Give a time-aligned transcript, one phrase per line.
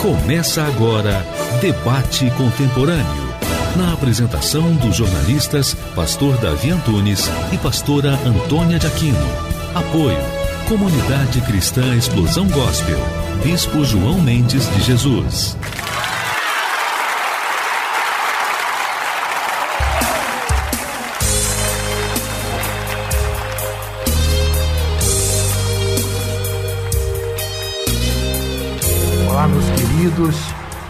[0.00, 1.22] Começa agora
[1.60, 3.34] Debate Contemporâneo.
[3.76, 9.18] Na apresentação dos jornalistas Pastor Davi Antunes e Pastora Antônia de Aquino.
[9.74, 10.16] Apoio
[10.66, 12.98] Comunidade Cristã Explosão Gospel.
[13.44, 15.54] Bispo João Mendes de Jesus.
[30.20, 30.36] Queridos,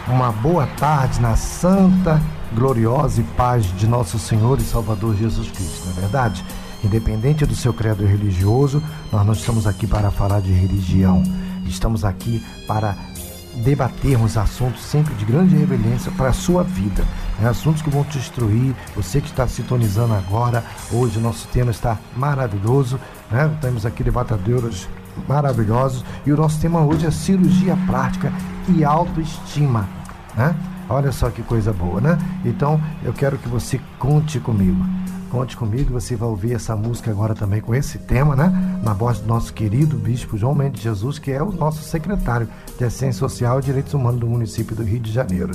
[0.08, 2.20] uma boa tarde na santa,
[2.52, 6.44] gloriosa e paz de nosso Senhor e Salvador Jesus Cristo, não é verdade?
[6.82, 11.22] Independente do seu credo religioso, nós não estamos aqui para falar de religião,
[11.64, 12.96] estamos aqui para
[13.62, 17.04] debatermos assuntos sempre de grande reverência para a sua vida.
[17.38, 17.48] Né?
[17.48, 21.96] Assuntos que vão te instruir, você que está sintonizando agora, hoje o nosso tema está
[22.16, 22.98] maravilhoso,
[23.30, 23.48] né?
[23.60, 24.88] temos aqui debatedores
[25.28, 28.32] maravilhosos e o nosso tema hoje é cirurgia plástica
[28.68, 29.88] e autoestima,
[30.36, 30.54] né?
[30.88, 32.18] Olha só que coisa boa, né?
[32.44, 34.84] Então eu quero que você conte comigo.
[35.30, 38.80] Conte comigo, você vai ouvir essa música agora também com esse tema, né?
[38.82, 42.84] Na voz do nosso querido bispo João Mendes Jesus, que é o nosso secretário de
[42.84, 45.52] Assistência Social e Direitos Humanos do município do Rio de Janeiro.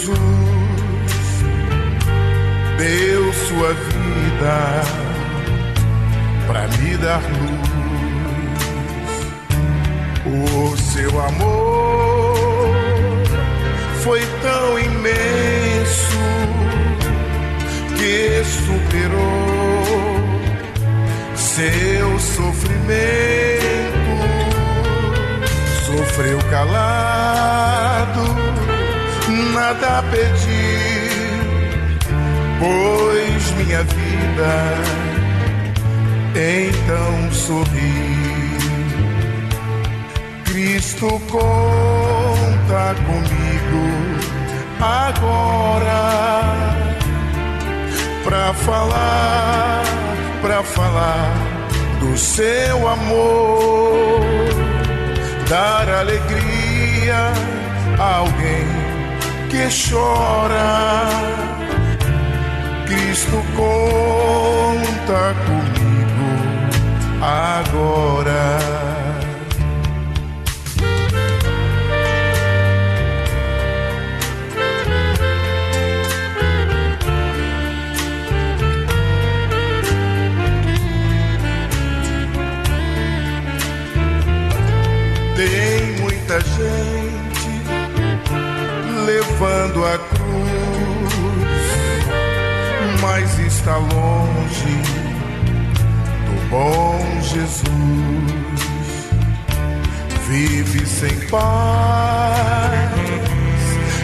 [0.00, 0.18] Jesus
[2.78, 4.82] deu sua vida
[6.46, 7.60] para me dar luz.
[10.24, 12.74] O seu amor
[14.02, 16.18] foi tão imenso
[17.98, 20.20] que superou
[21.36, 23.20] seu sofrimento
[25.84, 28.22] sofreu calado,
[29.60, 31.10] nada pedir,
[32.58, 34.52] pois minha vida
[36.34, 38.10] então sorri.
[40.44, 43.84] Cristo conta comigo
[44.80, 46.02] agora
[48.24, 49.82] pra falar,
[50.40, 51.34] pra falar
[52.00, 54.20] do seu amor
[55.48, 57.32] dar alegria
[57.98, 58.79] a alguém
[59.50, 61.10] que chora.
[62.86, 66.30] Cristo conta comigo
[67.20, 68.69] agora.
[93.60, 94.74] Está longe
[96.24, 97.60] do bom Jesus.
[100.26, 102.90] Vive sem paz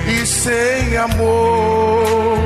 [0.08, 2.36] e sem amor,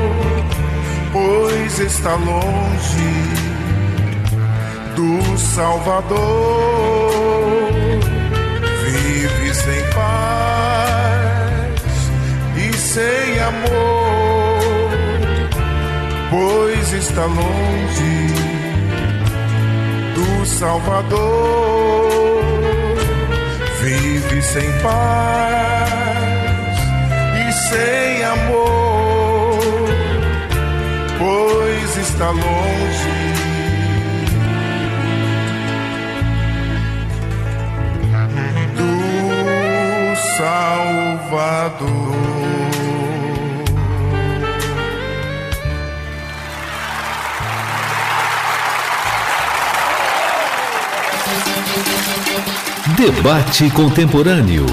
[1.11, 3.11] pois está longe
[4.95, 7.01] do Salvador
[9.53, 10.49] sem paz
[12.55, 14.61] e sem amor,
[16.29, 18.27] pois está longe
[20.13, 22.11] do Salvador.
[23.81, 25.89] Vive sem paz
[27.39, 29.59] e sem amor,
[31.17, 33.21] pois está longe
[41.31, 42.30] Salvador.
[53.01, 54.63] Debate Contemporâneo.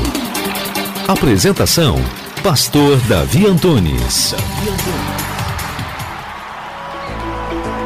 [1.09, 1.97] Apresentação:
[2.43, 4.35] Pastor Davi Antunes.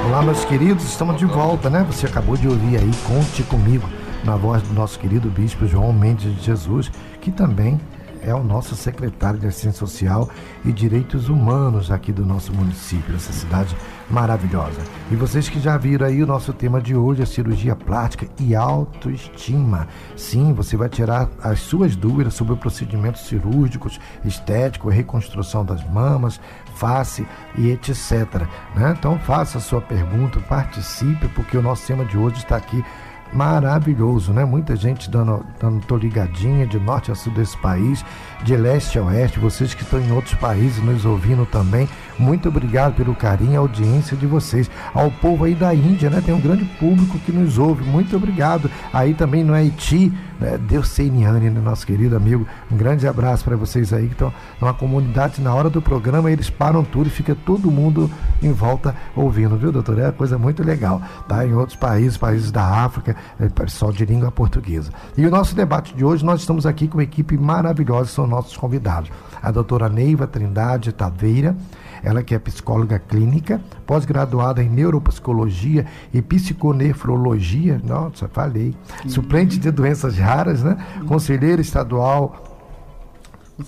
[0.05, 1.87] Olá, meus queridos, estamos de volta, né?
[1.89, 3.89] Você acabou de ouvir aí, conte comigo
[4.25, 6.91] na voz do nosso querido bispo João Mendes de Jesus,
[7.21, 7.81] que também
[8.23, 10.29] é o nosso secretário de Assistência Social
[10.65, 13.77] e Direitos Humanos aqui do nosso município, essa cidade
[14.09, 14.81] maravilhosa.
[15.11, 18.55] E vocês que já viram aí o nosso tema de hoje, a cirurgia plástica e
[18.55, 19.89] autoestima.
[20.17, 26.41] Sim, você vai tirar as suas dúvidas sobre procedimentos cirúrgicos, estético, reconstrução das mamas,
[26.77, 27.27] face
[27.57, 28.47] e etc.
[28.77, 28.95] Né?
[28.99, 32.85] Então faça a sua pergunta, participe, porque o nosso tema de hoje está aqui
[33.33, 34.45] maravilhoso, né?
[34.45, 38.05] Muita gente dando, dando tô ligadinha de norte a sul desse país,
[38.45, 41.89] de leste a oeste, vocês que estão em outros países nos ouvindo também.
[42.19, 44.71] Muito obrigado pelo carinho e audiência de vocês.
[44.95, 46.21] Ao povo aí da Índia, né?
[46.25, 47.85] Tem um grande público que nos ouve.
[47.85, 48.71] Muito obrigado.
[48.93, 50.13] Aí também no Haiti,
[50.43, 50.59] né?
[50.59, 51.61] Deus Seiniane, né?
[51.61, 52.47] nosso querido amigo.
[52.71, 55.41] Um grande abraço para vocês aí que estão numa comunidade.
[55.41, 58.11] Na hora do programa, eles param tudo e fica todo mundo
[58.43, 59.99] em volta ouvindo, viu, doutor?
[59.99, 61.01] É uma coisa muito legal.
[61.29, 61.47] Tá?
[61.47, 64.91] Em outros países, países da África, é pessoal de língua portuguesa.
[65.17, 68.57] E o nosso debate de hoje, nós estamos aqui com uma equipe maravilhosa, são nossos
[68.57, 69.11] convidados.
[69.43, 71.57] A doutora Neiva Trindade Taveira
[72.03, 79.11] ela que é psicóloga clínica, pós-graduada em neuropsicologia e psiconefrologia, nossa, falei, uhum.
[79.11, 80.77] suplente de doenças raras, né?
[81.01, 81.07] Uhum.
[81.07, 82.53] Conselheira estadual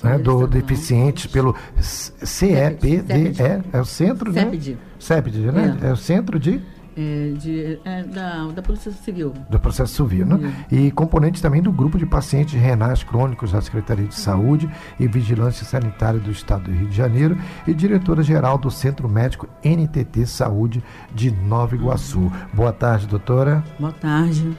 [0.02, 3.34] né, do deficientes pelo CEPDE,
[3.72, 4.42] é o centro, né?
[4.42, 4.76] CEPD.
[4.98, 5.78] CEPD, né?
[5.82, 5.86] É.
[5.88, 6.60] é o centro de
[6.96, 9.32] é, de, é, da, da Polícia Civil.
[9.48, 10.66] Do processo civil, né?
[10.70, 14.68] E componente também do grupo de pacientes renais crônicos da Secretaria de Saúde
[14.98, 17.36] e Vigilância Sanitária do Estado do Rio de Janeiro
[17.66, 20.82] e diretora-geral do Centro Médico NTT Saúde
[21.14, 22.30] de Nova Iguaçu.
[22.52, 23.64] Boa tarde, doutora.
[23.78, 24.56] Boa tarde.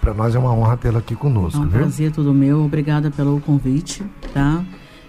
[0.00, 1.80] Para nós é uma honra tê-la aqui conosco, é um viu?
[1.80, 2.64] prazer todo meu.
[2.64, 4.64] Obrigada pelo convite, tá?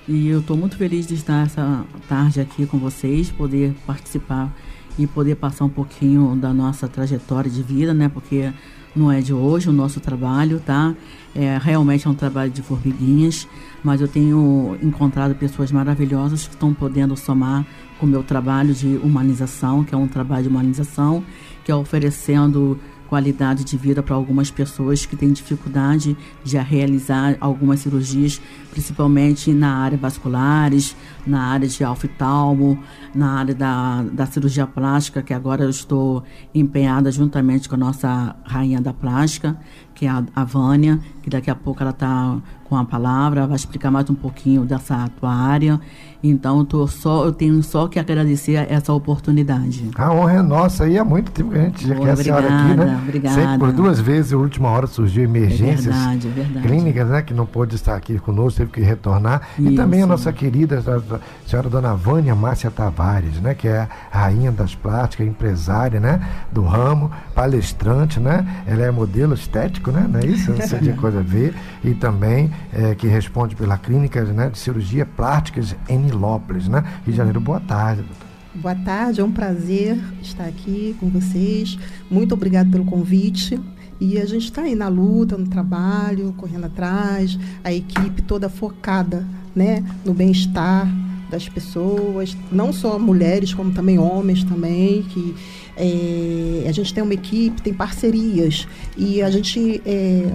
[0.07, 4.49] E eu estou muito feliz de estar essa tarde aqui com vocês, poder participar
[4.97, 8.09] e poder passar um pouquinho da nossa trajetória de vida, né?
[8.09, 8.51] Porque
[8.95, 10.95] não é de hoje o nosso trabalho, tá?
[11.35, 13.47] É, realmente é um trabalho de formiguinhas,
[13.83, 17.65] mas eu tenho encontrado pessoas maravilhosas que estão podendo somar
[17.99, 21.23] com o meu trabalho de humanização, que é um trabalho de humanização,
[21.63, 27.79] que é oferecendo qualidade de vida para algumas pessoas que têm dificuldade de realizar algumas
[27.79, 30.95] cirurgias, principalmente na área vasculares,
[31.25, 32.77] na área de oftalmo,
[33.15, 36.23] na área da, da cirurgia plástica, que agora eu estou
[36.53, 39.57] empenhada juntamente com a nossa rainha da plástica,
[39.95, 43.55] que é a, a Vânia, que daqui a pouco ela está com a palavra, vai
[43.55, 45.79] explicar mais um pouquinho dessa tua área.
[46.23, 49.89] Então, eu, tô só, eu tenho só que agradecer essa oportunidade.
[49.95, 52.47] A honra é nossa e há muito tempo que a gente já quer a senhora
[52.47, 52.99] aqui, né?
[53.03, 53.35] Obrigada.
[53.35, 56.67] Sempre por duas vezes, a última hora surgiu emergências é verdade, é verdade.
[56.67, 57.21] clínicas, né?
[57.21, 59.47] Que não pôde estar aqui conosco, teve que retornar.
[59.59, 59.69] Isso.
[59.69, 63.53] E também a nossa querida a senhora dona Vânia Márcia Tavares, né?
[63.53, 66.19] Que é a rainha das plásticas, empresária, né?
[66.51, 68.63] Do ramo, palestrante, né?
[68.65, 70.07] Ela é modelo estético, né?
[70.09, 70.51] Não é isso?
[70.51, 71.53] Não sei de coisa a ver.
[71.83, 76.83] E também é, que responde pela clínica né, de cirurgia plásticas em Nilópolis, né?
[77.05, 77.39] Rio de Janeiro.
[77.39, 78.27] Boa tarde, doutor.
[78.55, 81.77] Boa tarde, é um prazer estar aqui com vocês.
[82.09, 83.59] Muito obrigado pelo convite.
[83.99, 89.25] E a gente está aí na luta, no trabalho, correndo atrás, a equipe toda focada
[89.55, 90.87] né, no bem-estar
[91.29, 95.35] das pessoas, não só mulheres, como também homens também, que
[95.75, 100.31] é, a gente tem uma equipe, tem parcerias e a gente é,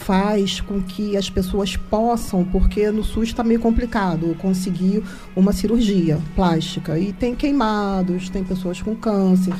[0.00, 5.02] faz com que as pessoas possam, porque no SUS está meio complicado conseguir
[5.34, 6.98] uma cirurgia plástica.
[6.98, 9.54] E tem queimados, tem pessoas com câncer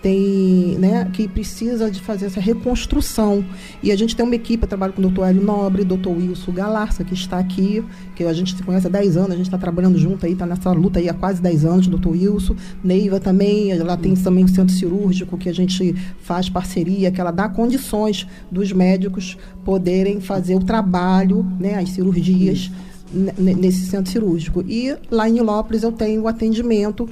[0.00, 3.44] tem, né, que precisa de fazer essa reconstrução.
[3.82, 6.52] E a gente tem uma equipe, eu trabalho com o doutor Hélio Nobre, doutor Wilson
[6.52, 7.84] Galarça, que está aqui,
[8.14, 10.46] que a gente se conhece há 10 anos, a gente está trabalhando junto aí, está
[10.46, 12.54] nessa luta aí há quase 10 anos, doutor Wilson.
[12.82, 17.30] Neiva também, ela tem também o centro cirúrgico que a gente faz parceria, que ela
[17.30, 22.70] dá condições dos médicos poderem fazer o trabalho, né, as cirurgias
[23.12, 24.62] nesse centro cirúrgico.
[24.68, 27.08] E lá em Lópolis eu tenho o atendimento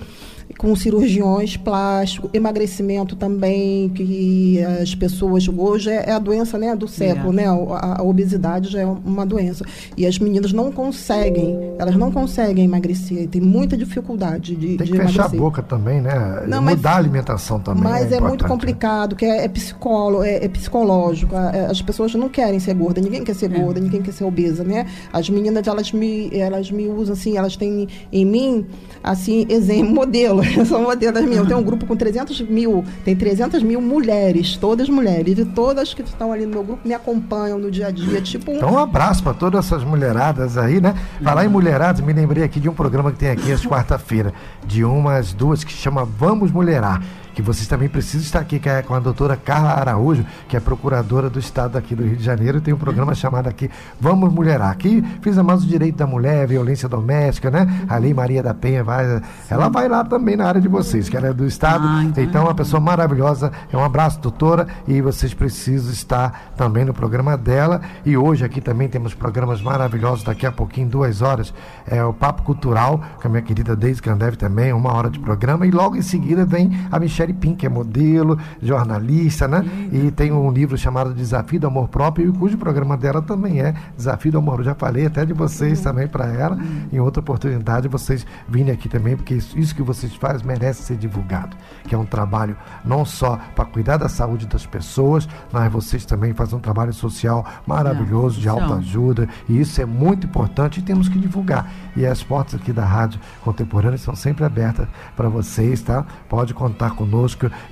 [0.56, 6.88] com cirurgiões plásticos, emagrecimento também, que as pessoas hoje é, é a doença né, do
[6.88, 7.36] século, é.
[7.36, 7.46] né?
[7.46, 9.64] A, a, obesidade já é uma doença.
[9.96, 14.84] E as meninas não conseguem, elas não conseguem emagrecer, tem muita dificuldade de, tem que
[14.84, 15.38] de fechar emagrecer.
[15.38, 16.44] a boca também, né?
[16.46, 17.82] Não, Mudar mas, a alimentação também.
[17.82, 21.34] Mas é, é muito complicado, que é, é, psicólogo, é, é psicológico.
[21.36, 23.58] As pessoas não querem ser gorda, ninguém quer ser é.
[23.58, 24.86] gorda, ninguém quer ser obesa, né?
[25.12, 28.66] As meninas, elas me, elas me usam assim, elas têm em mim,
[29.02, 31.38] assim, exemplo, modelo, eu sou modelo das minhas.
[31.38, 35.94] Eu tenho um grupo com 300 mil, tem 300 mil mulheres, todas mulheres, e todas
[35.94, 38.56] que estão ali no meu grupo me acompanham no dia a dia, tipo um...
[38.56, 40.94] Então um abraço para todas essas mulheradas aí, né?
[41.22, 44.32] Falar em mulheradas, me lembrei aqui de um programa que tem aqui às quarta-feira,
[44.66, 47.02] de umas duas que chama Vamos Mulherar
[47.36, 50.60] que vocês também precisam estar aqui que é com a doutora Carla Araújo, que é
[50.60, 54.70] procuradora do Estado aqui do Rio de Janeiro, tem um programa chamado aqui Vamos Mulherar.
[54.70, 57.84] Aqui fiz mais o direito da mulher, violência doméstica, né?
[57.90, 59.20] A Lei Maria da Penha vai.
[59.50, 61.86] Ela vai lá também na área de vocês, que ela é do Estado.
[61.86, 63.52] Ah, então, então, uma pessoa maravilhosa.
[63.70, 67.82] É um abraço, doutora, e vocês precisam estar também no programa dela.
[68.06, 71.52] E hoje aqui também temos programas maravilhosos, daqui a pouquinho, duas horas,
[71.86, 75.66] é o Papo Cultural, com a minha querida Deise Candev também, uma hora de programa,
[75.66, 79.64] e logo em seguida vem a Michelle Michele Pink, que é modelo, jornalista, né?
[79.92, 84.32] E tem um livro chamado Desafio do Amor Próprio, cujo programa dela também é Desafio
[84.32, 84.60] do Amor.
[84.60, 86.58] Eu já falei até de vocês também para ela.
[86.92, 90.96] Em outra oportunidade, vocês virem aqui também, porque isso, isso que vocês fazem merece ser
[90.96, 91.56] divulgado.
[91.84, 96.32] Que é um trabalho não só para cuidar da saúde das pessoas, mas vocês também
[96.32, 99.28] fazem um trabalho social maravilhoso, de alta ajuda.
[99.48, 101.70] E isso é muito importante e temos que divulgar.
[101.96, 106.04] E as portas aqui da Rádio Contemporânea são sempre abertas para vocês, tá?
[106.28, 107.15] Pode contar conosco.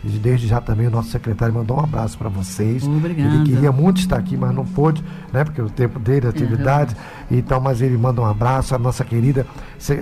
[0.02, 2.86] E desde já também o nosso secretário mandou um abraço para vocês.
[2.86, 3.34] Obrigada.
[3.34, 5.44] Ele queria muito estar aqui, mas não pôde, né?
[5.44, 6.94] Porque o tempo dele, atividade.
[7.30, 7.38] Uhum.
[7.38, 8.74] Então, mas ele manda um abraço.
[8.74, 9.46] A nossa querida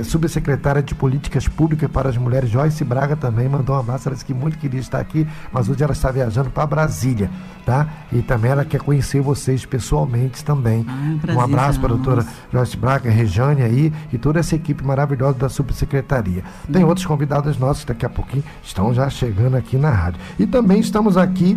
[0.04, 4.08] subsecretária de Políticas Públicas para as Mulheres, Joyce Braga, também mandou um abraço.
[4.08, 7.30] Ela disse que muito queria estar aqui, mas hoje ela está viajando para Brasília,
[7.64, 7.88] tá?
[8.12, 10.86] E também ela quer conhecer vocês pessoalmente também.
[10.88, 15.38] Ah, um abraço para a doutora Joyce Braga, Rejane aí e toda essa equipe maravilhosa
[15.38, 16.44] da subsecretaria.
[16.72, 20.20] Tem outros convidados nossos que daqui a pouquinho estão já chegando aqui na rádio.
[20.38, 21.56] E também estamos aqui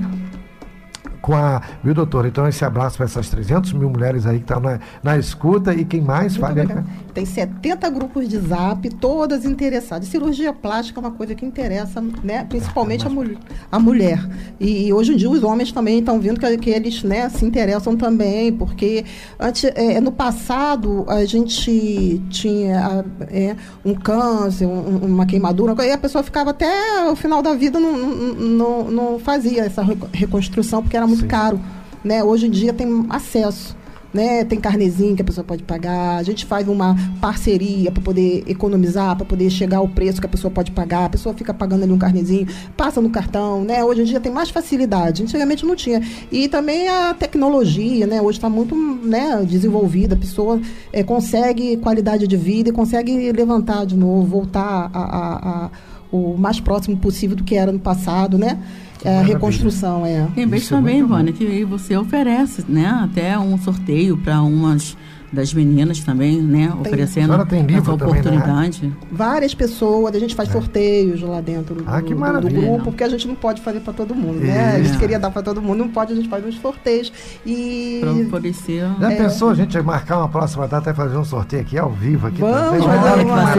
[1.26, 1.60] com a.
[1.84, 2.28] Viu, doutor?
[2.28, 5.84] Então, esse abraço para essas 300 mil mulheres aí que estão na, na escuta e
[5.84, 6.86] quem mais fala.
[7.16, 10.08] Tem 70 grupos de zap, todas interessadas.
[10.08, 12.46] Cirurgia plástica é uma coisa que interessa, né?
[12.48, 13.32] principalmente é, mas...
[13.72, 14.20] a, a mulher.
[14.60, 17.44] E, e, hoje em dia os homens também estão vendo que, que eles né, se
[17.44, 19.06] interessam também, porque
[19.40, 25.98] antes, é, no passado a gente tinha é, um câncer, um, uma queimadura, e a
[25.98, 27.96] pessoa ficava até o final da vida, não,
[28.36, 29.82] não, não fazia essa
[30.14, 31.28] reconstrução, porque era muito muito Sim.
[31.28, 31.60] caro.
[32.04, 32.24] Né?
[32.24, 33.76] Hoje em dia tem acesso.
[34.14, 34.46] Né?
[34.46, 36.18] Tem carnezinho que a pessoa pode pagar.
[36.18, 40.30] A gente faz uma parceria para poder economizar, para poder chegar ao preço que a
[40.30, 41.06] pessoa pode pagar.
[41.06, 43.84] A pessoa fica pagando ali um carnezinho, passa no cartão, né?
[43.84, 45.22] Hoje em dia tem mais facilidade.
[45.22, 46.02] Antigamente não tinha.
[46.32, 48.22] E também a tecnologia, né?
[48.22, 50.16] Hoje está muito né, desenvolvida.
[50.16, 50.62] A pessoa
[50.94, 55.70] é, consegue qualidade de vida e consegue levantar de novo, voltar a, a, a,
[56.10, 58.60] o mais próximo possível do que era no passado, né?
[59.06, 60.28] É, reconstrução, é.
[60.34, 64.98] Tem vez é também, Vânia, que você oferece, né, até um sorteio para umas
[65.36, 66.68] das meninas também, né?
[66.68, 68.80] Tem, oferecendo tem livro essa oportunidade.
[68.80, 69.08] Também, né?
[69.12, 70.52] Várias pessoas, a gente faz é.
[70.52, 73.94] sorteios lá dentro do, ah, que do, grupo, porque a gente não pode fazer para
[73.94, 74.48] todo mundo, é.
[74.48, 74.76] né?
[74.76, 77.12] A gente queria dar para todo mundo, não pode, a gente faz uns sorteios.
[77.46, 78.00] E.
[78.02, 78.86] Pra oferecer.
[79.00, 79.16] Já é.
[79.16, 82.42] pensou a gente marcar uma próxima data e fazer um sorteio aqui ao vivo aqui
[82.42, 82.82] vamos, também?
[82.82, 83.56] Vai dar uma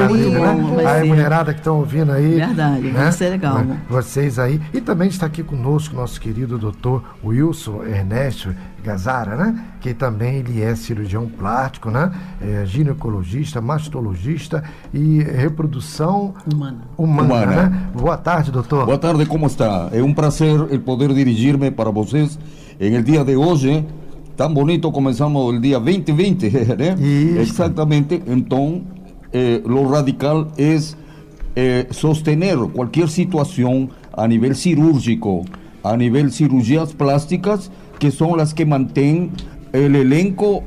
[0.82, 1.04] né?
[1.04, 2.36] Mulherada que estão ouvindo aí.
[2.36, 2.92] Verdade, né?
[2.92, 3.64] vai ser legal.
[3.88, 4.60] Vocês aí.
[4.72, 9.64] E também está aqui conosco nosso querido doutor Wilson Ernesto Gazara, né?
[9.80, 12.12] Que também ele é cirurgião plástico, né?
[12.40, 16.78] É ginecologista, mastologista e reprodução humana.
[16.96, 17.68] humana, humana.
[17.68, 17.90] Né?
[17.94, 18.86] Boa tarde, doutor.
[18.86, 19.88] Boa tarde, como está?
[19.92, 22.38] É um prazer poder dirigir-me para vocês
[22.80, 23.84] em el dia de hoje.
[24.36, 26.94] Tão bonito, começamos o dia 2020, né?
[26.98, 27.40] Isso.
[27.40, 28.22] Exatamente.
[28.26, 28.82] Então,
[29.32, 30.78] eh, lo radical é
[31.56, 35.44] eh, sostener qualquer situação a nível cirúrgico,
[35.82, 39.30] a nível cirurgias plásticas, que son las que mantienen
[39.72, 40.62] el elenco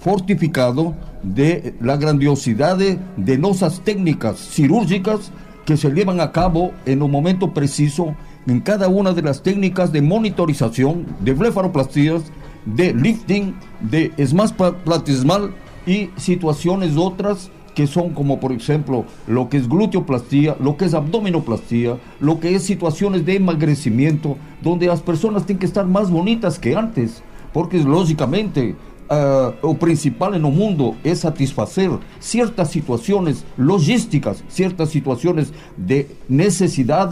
[0.00, 3.38] fortificado de la grandiosidad de, de
[3.84, 5.30] técnicas cirúrgicas
[5.64, 8.14] que se llevan a cabo en un momento preciso
[8.46, 12.22] en cada una de las técnicas de monitorización, de blefaroplastías,
[12.64, 14.52] de lifting, de smash
[14.84, 15.54] platismal
[15.86, 20.94] y situaciones otras que son como por ejemplo lo que es gluteoplastía, lo que es
[20.94, 26.58] abdominoplastía, lo que es situaciones de emagrecimiento, donde las personas tienen que estar más bonitas
[26.58, 28.74] que antes, porque lógicamente
[29.10, 37.10] uh, lo principal en el mundo es satisfacer ciertas situaciones logísticas, ciertas situaciones de necesidad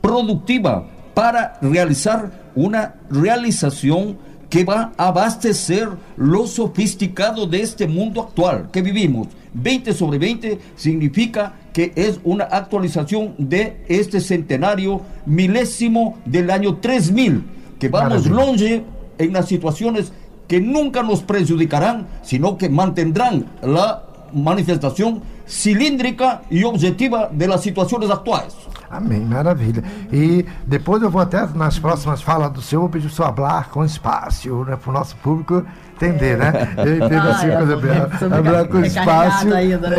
[0.00, 8.68] productiva para realizar una realización que va a abastecer lo sofisticado de este mundo actual
[8.72, 9.28] que vivimos.
[9.54, 17.42] 20 sobre 20 significa que es una actualización de este centenario milésimo del año 3000,
[17.78, 18.84] que vamos longe
[19.18, 20.12] en las situaciones
[20.48, 28.54] que nunca nos perjudicarán, sino que mantendrán la manifestação cilíndrica e objetiva das situações atuais.
[28.96, 29.82] Amém, maravilha.
[30.12, 33.68] E depois eu vou até nas próximas falas do senhor pedir para o senhor falar
[33.70, 35.64] com espaço, né, para o nosso público
[35.96, 36.52] entender, né?
[36.76, 39.54] Eu entendo ah, assim, falar com espaço.
[39.54, 39.96] Ainda, né?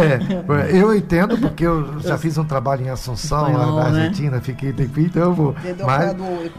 [0.69, 4.01] é, eu entendo porque eu já fiz um trabalho em Assunção, Espanhol, na né?
[4.01, 4.41] Argentina, né?
[4.41, 5.55] fiquei tempo, então eu vou.
[5.85, 6.15] Mas,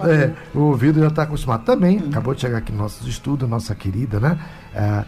[0.09, 1.65] é, o ouvido já está acostumado.
[1.65, 2.09] Também, hum.
[2.11, 4.39] acabou de chegar aqui no nosso estudo, nossa querida, né?
[4.75, 5.05] É, a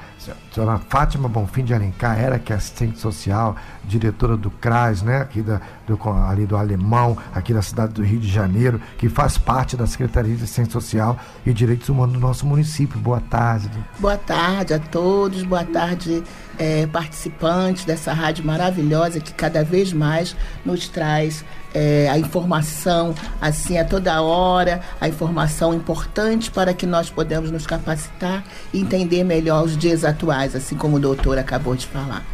[0.52, 5.42] senhora Fátima Bonfim de Alencar, era que é assistente social, diretora do CRAS, né, aqui
[5.42, 9.76] da, do, ali do Alemão, aqui da cidade do Rio de Janeiro, que faz parte
[9.76, 12.98] da Secretaria de Assistência Social e Direitos Humanos do nosso município.
[12.98, 13.70] Boa tarde.
[13.98, 16.22] Boa tarde a todos, boa tarde
[16.58, 23.78] é, participantes dessa rádio maravilhosa que cada vez mais nos traz é, a informação assim
[23.78, 29.64] a toda hora, a informação importante para que nós podemos nos capacitar e entender melhor
[29.64, 32.24] os dias atuais, assim como o doutor acabou de falar.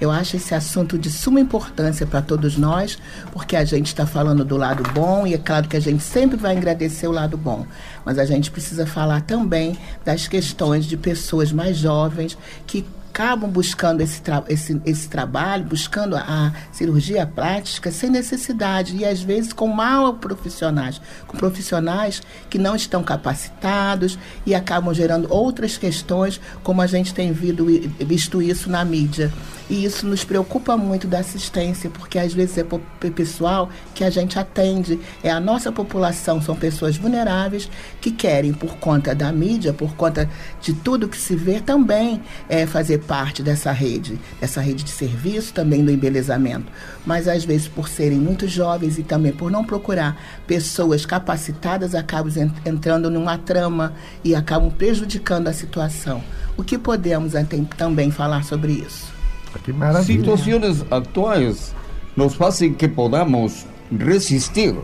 [0.00, 2.98] Eu acho esse assunto de suma importância para todos nós,
[3.32, 6.36] porque a gente está falando do lado bom e é claro que a gente sempre
[6.36, 7.66] vai agradecer o lado bom,
[8.04, 12.36] mas a gente precisa falar também das questões de pessoas mais jovens
[12.66, 12.84] que
[13.16, 19.22] acabam buscando esse, tra esse, esse trabalho, buscando a, cirurgia plástica sem necessidade e às
[19.22, 26.38] vezes com mal profissionais, com profissionais que não estão capacitados e acabam gerando outras questões,
[26.62, 29.32] como a gente tem visto isso na mídia.
[29.68, 34.38] E isso nos preocupa muito da assistência, porque às vezes é pessoal que a gente
[34.38, 37.68] atende, é a nossa população, são pessoas vulneráveis
[38.00, 40.30] que querem, por conta da mídia, por conta
[40.60, 45.52] de tudo que se vê, também é, fazer parte dessa rede, dessa rede de serviço,
[45.52, 46.66] também do embelezamento.
[47.04, 52.52] Mas às vezes, por serem muito jovens e também por não procurar pessoas capacitadas, acabam
[52.64, 53.94] entrando numa trama
[54.24, 56.22] e acabam prejudicando a situação.
[56.56, 57.32] O que podemos
[57.76, 59.14] também falar sobre isso?
[59.62, 60.18] Que maravilha.
[60.18, 61.74] Situações atuais
[62.16, 64.74] nos fazem que podamos resistir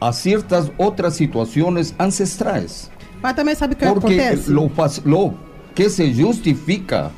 [0.00, 2.90] a certas outras situações ancestrais.
[3.22, 4.50] Mas também sabe o que Porque acontece?
[4.50, 4.70] Lo,
[5.04, 5.34] lo
[5.74, 7.12] que se justifica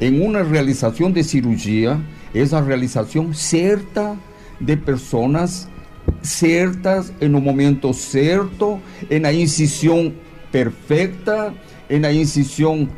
[0.00, 2.00] em uma realização de cirurgia
[2.34, 4.16] é a realização certa
[4.60, 5.68] de pessoas
[6.22, 10.12] certas, em um momento certo, em a incisão
[10.52, 11.52] perfeita,
[11.88, 12.88] em a incisão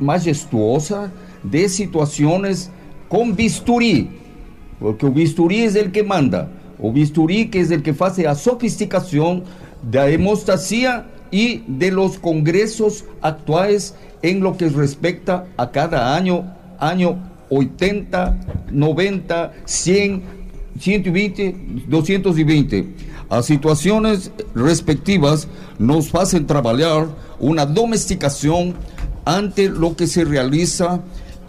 [0.00, 1.12] majestuosa,
[1.42, 2.70] de situações
[3.08, 4.10] com bisturi,
[4.78, 8.34] porque o bisturi é o que manda, o bisturi que é o que faz a
[8.34, 9.42] sofisticação
[9.82, 16.44] da hemostasia e de los congressos atuais em lo que respecta a cada ano,
[16.80, 17.18] ano
[17.50, 18.38] 80,
[18.70, 20.22] 90, 100,
[20.80, 21.52] 120,
[21.86, 22.86] 220.
[23.30, 25.46] As situações respectivas
[25.78, 27.08] nos fazem trabalhar
[27.38, 28.74] uma domesticação
[29.24, 31.00] ante lo que se realiza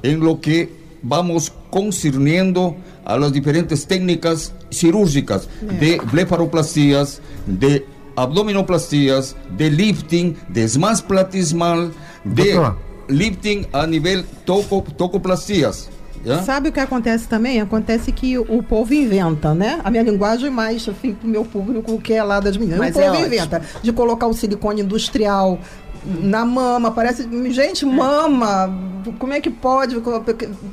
[0.04, 0.70] en lo que
[1.02, 2.76] vamos concerniendo
[3.06, 5.48] a las diferentes técnicas cirúrgicas
[5.80, 7.86] de blefaroplastías, de
[8.24, 11.90] abdominoplastías, de lifting, de smash platismal,
[12.26, 12.78] de Doutor.
[13.08, 15.90] lifting a nível toco, tocoplastias.
[16.26, 16.44] Yeah?
[16.44, 17.62] Sabe o que acontece também?
[17.62, 19.80] Acontece que o povo inventa, né?
[19.84, 22.80] A minha linguagem mais, assim, pro meu público, que é lá das meninas.
[22.80, 25.58] Mas o povo é inventa de colocar o silicone industrial
[26.06, 27.28] na mama, parece.
[27.52, 28.70] Gente, mama!
[29.14, 29.96] Como é que pode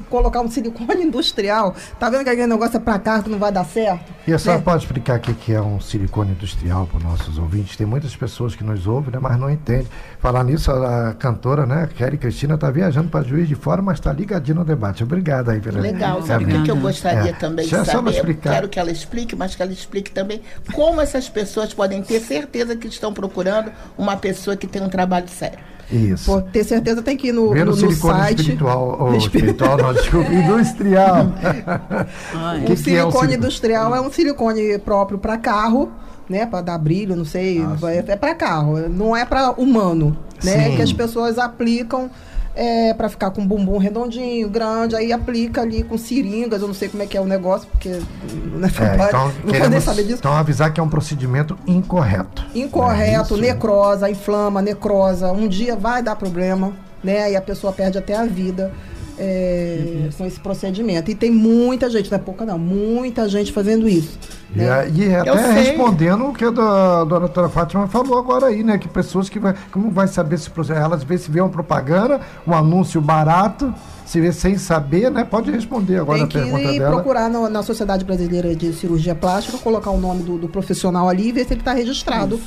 [0.09, 1.75] colocar um silicone industrial?
[1.99, 4.13] Tá vendo que aquele negócio é pra cá que não vai dar certo?
[4.27, 4.65] E a senhora né?
[4.65, 7.77] pode explicar o que é um silicone industrial para os nossos ouvintes?
[7.77, 9.87] Tem muitas pessoas que nos ouvem, né, mas não entendem.
[10.19, 14.13] Falar nisso, a, cantora, né, Kelly Cristina, está viajando para Juiz de Fora, mas está
[14.13, 15.03] ligadinho no debate.
[15.03, 17.33] Obrigada aí pela Legal, sabe o que eu gostaria é.
[17.33, 18.19] também de saber?
[18.19, 20.41] Eu quero que ela explique, mas que ela explique também
[20.73, 25.29] como essas pessoas podem ter certeza que estão procurando uma pessoa que tem um trabalho
[25.29, 25.59] sério.
[25.91, 26.31] Isso.
[26.31, 28.41] Por ter certeza tem que ir no, no, no site.
[28.41, 31.27] Espiritual, oh, espiritual, não, desculpa, industrial.
[32.63, 35.93] o que silicone é industrial é um silicone próprio para carro
[36.29, 40.17] né, para dar brilho, não sei, ah, é, é para carro, não é para humano,
[40.43, 40.77] né, sim.
[40.77, 42.11] que as pessoas aplicam
[42.57, 46.75] é, para ficar com um bumbum redondinho, grande, aí aplica ali com seringas, eu não
[46.75, 50.05] sei como é que é o negócio, porque não, é, então, não queremos, nem saber
[50.05, 50.19] disso.
[50.21, 52.45] Então avisar que é um procedimento incorreto.
[52.55, 56.73] Incorreto, é necrosa, inflama, necrosa, um dia vai dar problema,
[57.05, 57.31] né?
[57.31, 58.73] E a pessoa perde até a vida.
[59.19, 60.11] É, uhum.
[60.19, 61.11] com esse procedimento.
[61.11, 64.19] E tem muita gente, não é pouca não, muita gente fazendo isso.
[64.55, 64.91] Né?
[64.91, 68.77] E, e até respondendo o que a, doutora Fátima falou agora aí, né?
[68.77, 72.53] Que pessoas que vai, como vai saber se elas vê se vê uma propaganda, um
[72.53, 73.75] anúncio barato,
[74.05, 75.25] se vê sem saber, né?
[75.25, 76.95] Pode responder agora Tem que a pergunta ir dela.
[76.95, 81.29] procurar no, na Sociedade Brasileira de Cirurgia Plástica, colocar o nome do, do profissional ali
[81.29, 82.39] e ver se ele está registrado.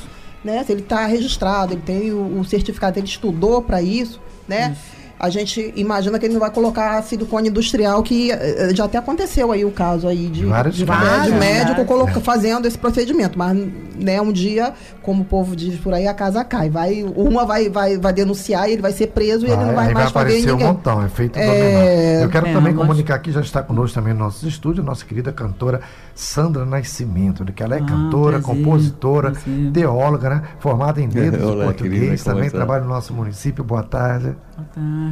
[0.44, 0.62] Né?
[0.64, 4.72] Se ele está registrado, ele tem o, o certificado, ele estudou para isso, né?
[4.72, 8.96] Isso a gente imagina que ele não vai colocar silicone industrial, que eh, já até
[8.96, 12.22] aconteceu aí o caso aí de, vários, de, vários, de médico coloca, é.
[12.22, 13.38] fazendo esse procedimento.
[13.38, 13.54] Mas
[13.98, 16.70] né, um dia, como o povo diz por aí, a casa cai.
[16.70, 19.74] Vai, uma vai, vai, vai denunciar e ele vai ser preso vai, e ele não
[19.74, 20.54] vai mais vai poder ninguém.
[20.54, 22.24] um montão, efeito é...
[22.24, 25.30] Eu quero é, também comunicar aqui, já está conosco também no nosso estúdio, nossa querida
[25.32, 25.82] cantora
[26.14, 29.72] Sandra Nascimento, né, que ela é ah, cantora, prazer, compositora, prazer.
[29.72, 33.62] teóloga, né, formada em letras de português, também trabalha no nosso município.
[33.62, 34.34] Boa tarde.
[34.56, 35.09] Boa tarde.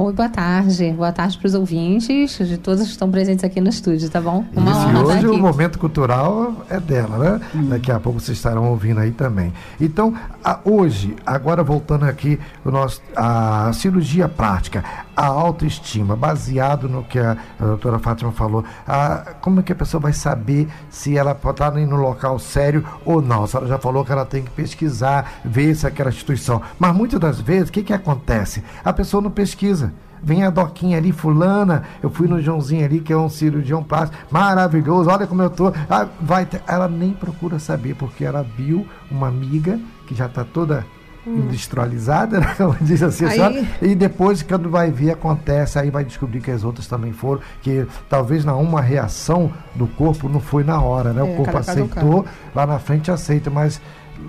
[0.00, 0.92] Oi, boa tarde.
[0.92, 4.44] Boa tarde para os ouvintes, de todos que estão presentes aqui no estúdio, tá bom?
[4.54, 7.40] Uma Isso, honra hoje o momento cultural é dela, né?
[7.52, 7.68] Hum.
[7.70, 9.52] Daqui a pouco vocês estarão ouvindo aí também.
[9.80, 14.84] Então, a, hoje, agora voltando aqui, o nosso, a cirurgia prática,
[15.16, 19.76] a autoestima, baseado no que a, a doutora Fátima falou, a, como é que a
[19.76, 23.42] pessoa vai saber se ela pode estar no local sério ou não?
[23.42, 26.62] A senhora já falou que ela tem que pesquisar, ver se aquela instituição.
[26.78, 28.62] Mas muitas das vezes, o que, que acontece?
[28.84, 29.87] A pessoa não pesquisa.
[30.22, 31.84] Vem a Doquinha ali, fulana.
[32.02, 35.10] Eu fui no Joãozinho ali, que é um cirurgião plástico, maravilhoso.
[35.10, 35.72] Olha como eu tô.
[35.88, 36.62] Ah, vai ter...
[36.66, 40.84] Ela nem procura saber, porque ela viu uma amiga que já está toda
[41.26, 41.36] hum.
[41.36, 42.54] industrializada, né?
[42.56, 43.68] como diz assim, aí...
[43.82, 47.86] e depois, quando vai ver, acontece, aí vai descobrir que as outras também foram, que
[48.08, 51.20] talvez na uma reação do corpo não foi na hora, né?
[51.20, 53.80] É, o corpo aceitou, lá na frente aceita, mas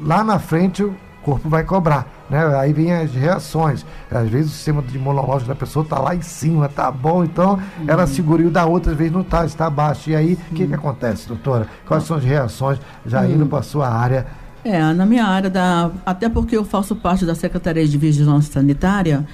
[0.03, 0.89] lá na frente
[1.23, 2.07] corpo vai cobrar.
[2.29, 2.43] Né?
[2.57, 3.85] Aí vem as reações.
[4.09, 7.85] Às vezes o sistema imunológico da pessoa está lá em cima, tá bom, então uhum.
[7.87, 10.09] ela segura e o da outra, às vezes não está, está abaixo.
[10.09, 10.55] E aí, o uhum.
[10.55, 11.67] que, que acontece, doutora?
[11.87, 13.31] Quais são as reações já uhum.
[13.31, 14.25] indo para a sua área?
[14.63, 19.25] É, na minha área, da, até porque eu faço parte da Secretaria de Vigilância Sanitária,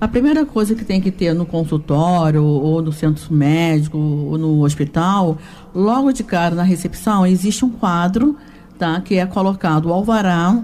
[0.00, 4.64] a primeira coisa que tem que ter no consultório, ou no centro médico, ou no
[4.64, 5.38] hospital,
[5.72, 8.36] logo de cara na recepção, existe um quadro
[8.76, 10.60] tá, que é colocado o alvará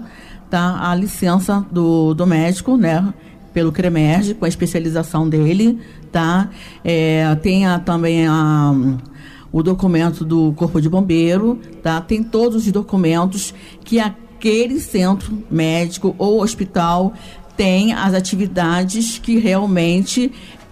[0.49, 3.13] tá, a licença do, do médico, né?
[3.53, 5.79] Pelo CREMERG, com a especialização dele,
[6.11, 6.49] tá?
[6.83, 8.73] É, tem a, também a,
[9.51, 11.99] o documento do Corpo de Bombeiro, tá?
[12.01, 17.13] Tem todos os documentos que aquele centro médico ou hospital
[17.57, 20.31] tem as atividades que realmente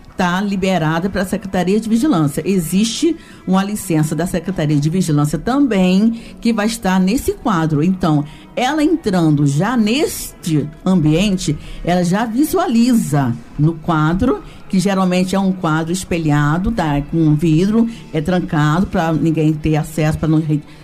[0.09, 2.41] está liberada para a Secretaria de Vigilância.
[2.43, 7.83] Existe uma licença da Secretaria de Vigilância também que vai estar nesse quadro.
[7.83, 8.25] Então,
[8.57, 15.93] ela entrando já neste ambiente, ela já visualiza no quadro, que geralmente é um quadro
[15.93, 20.41] espelhado, tá, com um vidro, é trancado para ninguém ter acesso, para não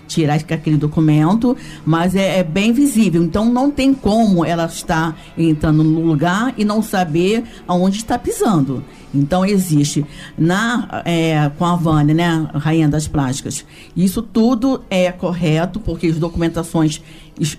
[0.08, 3.24] tirar aquele documento, mas é, é, bem visível.
[3.24, 8.84] Então não tem como ela estar entrando no lugar e não saber aonde está pisando.
[9.14, 10.06] Então existe
[10.38, 13.66] na é, com a Vânia, né, rainha das plásticas.
[13.96, 17.02] Isso tudo é correto porque as documentações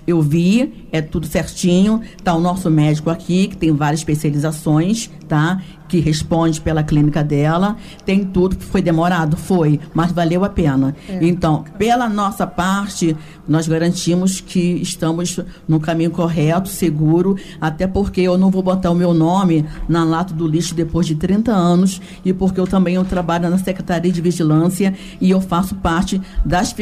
[0.07, 2.01] eu vi, é tudo certinho.
[2.23, 5.61] Tá o nosso médico aqui, que tem várias especializações, tá?
[5.89, 7.77] Que responde pela clínica dela.
[8.05, 10.95] Tem tudo, foi demorado, foi, mas valeu a pena.
[11.09, 11.19] É.
[11.23, 13.17] Então, pela nossa parte,
[13.49, 18.95] nós garantimos que estamos no caminho correto, seguro, até porque eu não vou botar o
[18.95, 23.05] meu nome na lata do lixo depois de 30 anos e porque eu também eu
[23.05, 26.73] trabalho na Secretaria de Vigilância e eu faço parte das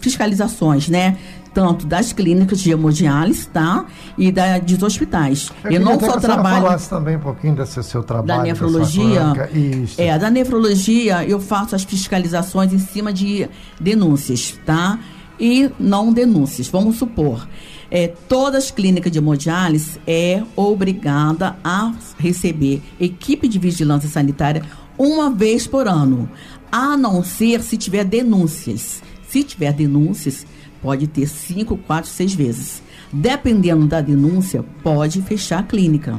[0.00, 1.16] fiscalizações, né?
[1.56, 3.86] tanto das clínicas de hemodiálise, tá?
[4.18, 5.50] E da, dos hospitais.
[5.64, 6.66] Eu, eu não só trabalho.
[6.66, 8.40] falasse também um pouquinho desse seu trabalho.
[8.40, 9.48] Da nefrologia.
[9.54, 9.98] Isso.
[9.98, 13.48] É, da nefrologia, eu faço as fiscalizações em cima de
[13.80, 14.98] denúncias, tá?
[15.40, 16.68] E não denúncias.
[16.68, 17.48] Vamos supor.
[17.90, 24.62] É, todas as clínicas de hemodiálise é obrigada a receber equipe de vigilância sanitária
[24.98, 26.28] uma vez por ano,
[26.70, 29.02] a não ser se tiver denúncias.
[29.36, 30.46] Se tiver denúncias,
[30.80, 32.82] pode ter cinco, quatro, seis vezes.
[33.12, 36.18] Dependendo da denúncia, pode fechar a clínica.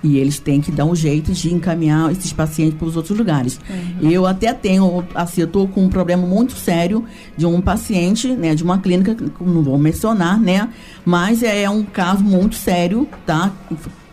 [0.00, 3.58] E eles têm que dar um jeito de encaminhar esses pacientes para os outros lugares.
[3.68, 4.08] Uhum.
[4.08, 7.04] Eu até tenho, assim, eu estou com um problema muito sério
[7.36, 10.68] de um paciente, né, de uma clínica, não vou mencionar, né,
[11.04, 13.52] mas é um caso muito sério, tá?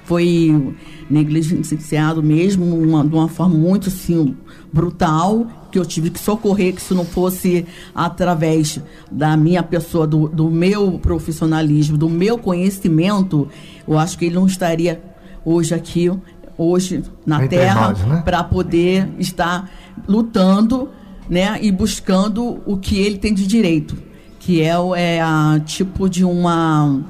[0.05, 0.73] Foi
[1.07, 4.35] negligenciado mesmo, uma, de uma forma muito, assim,
[4.73, 8.79] brutal, que eu tive que socorrer, que se não fosse através
[9.11, 13.47] da minha pessoa, do, do meu profissionalismo, do meu conhecimento,
[13.87, 15.01] eu acho que ele não estaria
[15.45, 16.11] hoje aqui,
[16.57, 18.21] hoje na Entre Terra, né?
[18.23, 19.69] para poder estar
[20.07, 20.89] lutando
[21.29, 23.95] né, e buscando o que ele tem de direito,
[24.39, 27.01] que é, é a tipo de uma,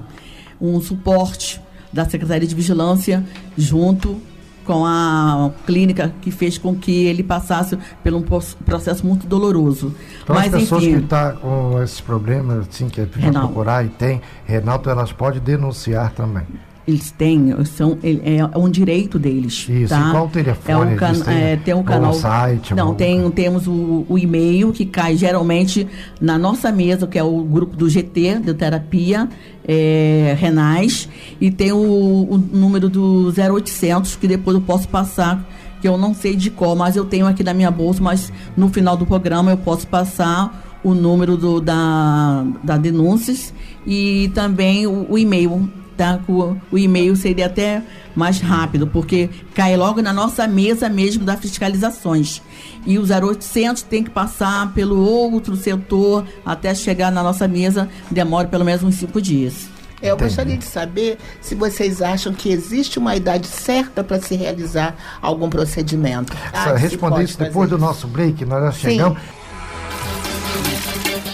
[0.60, 3.24] um suporte da Secretaria de Vigilância
[3.58, 4.22] junto
[4.70, 9.96] com a clínica que fez com que ele passasse por um processo muito doloroso.
[10.22, 13.84] Então, Mas, as pessoas enfim, que estão tá com esses problemas, assim, que é procurar
[13.84, 16.46] e tem, Renato, elas podem denunciar também
[16.90, 19.68] eles têm, são, é, é um direito deles.
[19.70, 20.08] Isso, tá?
[20.08, 20.92] e qual o telefone?
[20.92, 22.14] É um can, é, tem um canal.
[22.14, 22.74] site?
[22.74, 25.88] Não, tem, temos o, o, e-mail que cai geralmente
[26.20, 29.30] na nossa mesa, que é o grupo do GT, de terapia
[29.68, 31.08] é, renais,
[31.40, 35.48] e tem o, o número do 0800, que depois eu posso passar
[35.82, 38.68] que eu não sei de qual, mas eu tenho aqui na minha bolsa, mas no
[38.68, 43.54] final do programa eu posso passar o número do, da, da denúncias
[43.88, 46.22] e também o, o e-mail tá?
[46.30, 47.84] O, o e-mail seria até
[48.16, 52.42] mais rápido, porque cai logo na nossa mesa mesmo das fiscalizações.
[52.86, 58.48] E o 0800 tem que passar pelo outro setor até chegar na nossa mesa, demora
[58.48, 59.68] pelo menos uns cinco dias.
[60.02, 60.30] Eu Entendi.
[60.30, 65.50] gostaria de saber se vocês acham que existe uma idade certa para se realizar algum
[65.50, 66.32] procedimento.
[66.54, 67.78] Ah, responder isso depois isso.
[67.78, 69.18] do nosso break, nós já chegamos.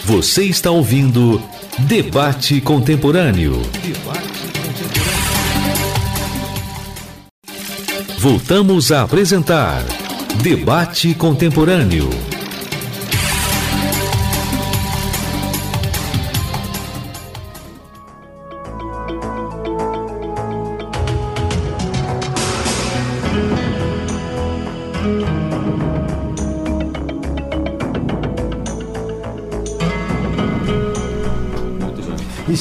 [0.06, 1.39] Você está ouvindo
[1.80, 3.62] Debate Contemporâneo.
[8.25, 9.83] Voltamos a apresentar
[10.41, 12.24] Debate Contemporâneo.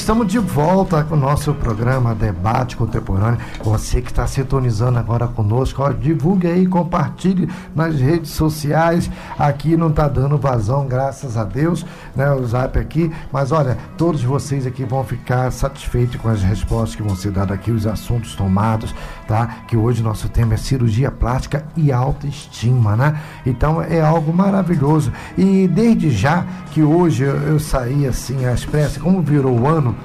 [0.05, 3.39] Estamos de volta com o nosso programa Debate Contemporâneo.
[3.63, 9.09] Você que está sintonizando agora conosco, ó, divulgue aí, compartilhe nas redes sociais.
[9.35, 11.83] Aqui não está dando vazão, graças a Deus,
[12.15, 12.31] né?
[12.31, 13.11] O zap aqui.
[13.31, 17.57] Mas olha, todos vocês aqui vão ficar satisfeitos com as respostas que vão ser dadas
[17.57, 18.93] aqui, os assuntos tomados,
[19.27, 19.47] tá?
[19.67, 23.19] Que hoje nosso tema é cirurgia plástica e autoestima, né?
[23.45, 25.11] Então é algo maravilhoso.
[25.37, 29.95] E desde já que hoje eu, eu saí assim às pressas, como virou o ano,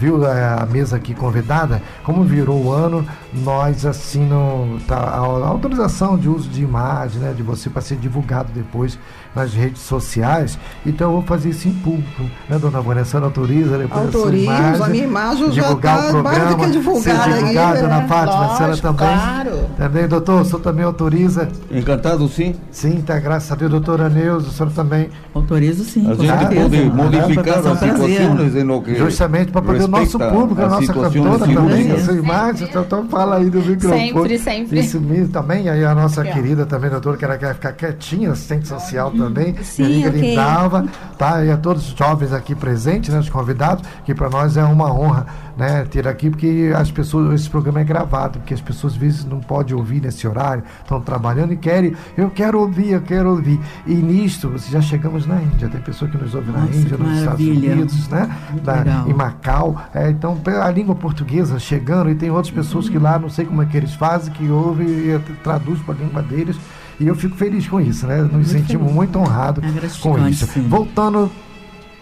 [0.00, 6.16] viu a mesa aqui convidada, como virou o ano, nós assim não tá a, autorização
[6.16, 8.98] de uso de imagem, né, de você para ser divulgado depois
[9.36, 10.58] nas redes sociais.
[10.86, 13.18] Então eu vou fazer isso em público, né, dona Vanessa?
[13.18, 16.56] autoriza depois Autorizo, a, imagem, a minha imagem divulgar já tá o programa, mais do
[16.56, 18.08] que ser divulgada, aí, dona né?
[18.08, 19.08] Fátima, Lógico, a senhora também.
[19.08, 19.70] Claro.
[19.76, 21.48] Também, doutor, o senhor também autoriza?
[21.70, 22.54] Encantado, sim.
[22.70, 25.10] Sim, tá, graças a Deus, doutora Neuza, o senhor também.
[25.34, 26.10] Autorizo sim.
[26.10, 30.92] A gente pode modificar as situações que Justamente para poder nosso público, a, a nossa
[30.92, 34.08] cantora também, essa imagem, então, então fala aí do microfone.
[34.08, 34.80] Sempre, sempre.
[34.80, 38.68] Isso mesmo também, aí a nossa querida também, doutora, que ela quer ficar quietinha, assistente
[38.68, 39.56] social também.
[39.62, 40.20] Sim, amiga okay.
[40.20, 40.86] Lindalva,
[41.18, 41.44] tá?
[41.44, 44.92] E a todos os jovens aqui presentes, né, os convidados, que para nós é uma
[44.92, 45.26] honra,
[45.60, 49.26] né, ter aqui, porque as pessoas, esse programa é gravado, porque as pessoas às vezes
[49.26, 53.60] não podem ouvir nesse horário, estão trabalhando e querem, eu quero ouvir, eu quero ouvir.
[53.86, 57.18] E nisto, já chegamos na Índia, tem pessoa que nos ouve na Índia, nos maravilha.
[57.18, 58.36] Estados Unidos, né?
[58.64, 59.78] Da, em Macau.
[59.92, 63.60] É, então, a língua portuguesa chegando, e tem outras pessoas que lá, não sei como
[63.60, 66.56] é que eles fazem, que ouvem e traduzem para a língua deles.
[66.98, 68.22] E eu fico feliz com isso, né?
[68.22, 68.96] Nos muito sentimos feliz.
[68.96, 70.46] muito honrados é com isso.
[70.46, 70.68] Sim.
[70.68, 71.30] Voltando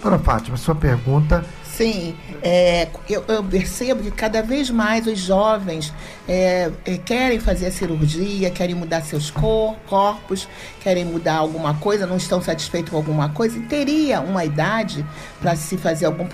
[0.01, 1.45] para Fátima, sua pergunta.
[1.79, 5.95] Sim, é, eu, eu, percebo que cada vez mais os jovens
[6.27, 10.49] é, é, querem fazer a cirurgia, querem mudar seus cor, corpos,
[10.81, 13.57] querem mudar alguma coisa, não estão satisfeitos com alguma coisa.
[13.57, 15.07] E teria uma idade
[15.41, 16.27] para se fazer algum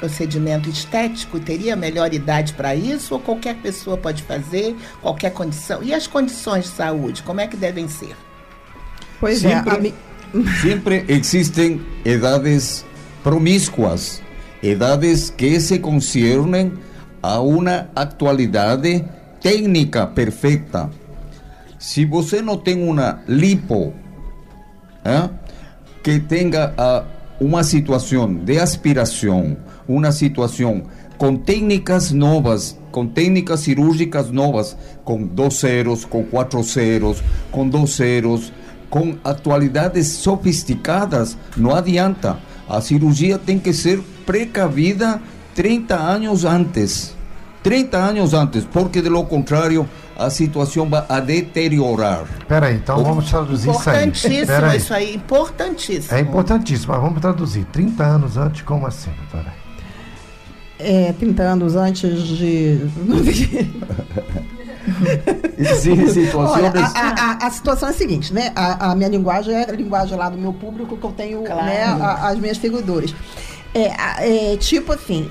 [0.00, 1.38] procedimento estético?
[1.38, 3.14] Teria melhor idade para isso?
[3.14, 5.80] Ou qualquer pessoa pode fazer, qualquer condição?
[5.80, 8.16] E as condições de saúde, como é que devem ser?
[9.20, 9.94] Pois é, sempre,
[10.34, 10.58] é.
[10.60, 12.84] Sempre existem idades
[13.22, 14.26] promíscuas
[14.62, 16.72] edades que se conciernen
[17.22, 19.04] a uma atualidade
[19.40, 20.90] técnica perfeita.
[21.78, 23.92] Se você não tem uma lipo
[25.04, 25.28] ¿eh?
[26.02, 27.04] que tenha uh,
[27.40, 30.82] uma situação de aspiração, uma situação
[31.16, 37.90] com técnicas novas, com técnicas cirúrgicas novas, com dois zeros, com quatro zeros, com dois
[37.90, 38.52] zeros,
[38.88, 42.38] com atualidades sofisticadas, não adianta.
[42.68, 45.20] A cirurgia tem que ser precavida
[45.54, 47.16] 30 anos antes.
[47.62, 52.26] 30 anos antes, porque de lo contrário a situação vai a deteriorar.
[52.46, 54.04] Peraí, então vamos traduzir isso aí.
[54.04, 56.16] Importantíssimo isso aí, importantíssimo.
[56.16, 57.64] É importantíssimo, mas vamos traduzir.
[57.66, 59.54] 30 anos antes, como assim, doutora?
[60.78, 62.80] É, 30 anos antes de.
[66.52, 68.52] Olha, a, a, a, situação é a seguinte, né?
[68.54, 71.64] A, a, minha linguagem é a linguagem lá do meu público que eu tenho, claro.
[71.64, 71.84] né?
[72.22, 73.14] as minhas figuras.
[73.74, 75.28] É, é, tipo assim,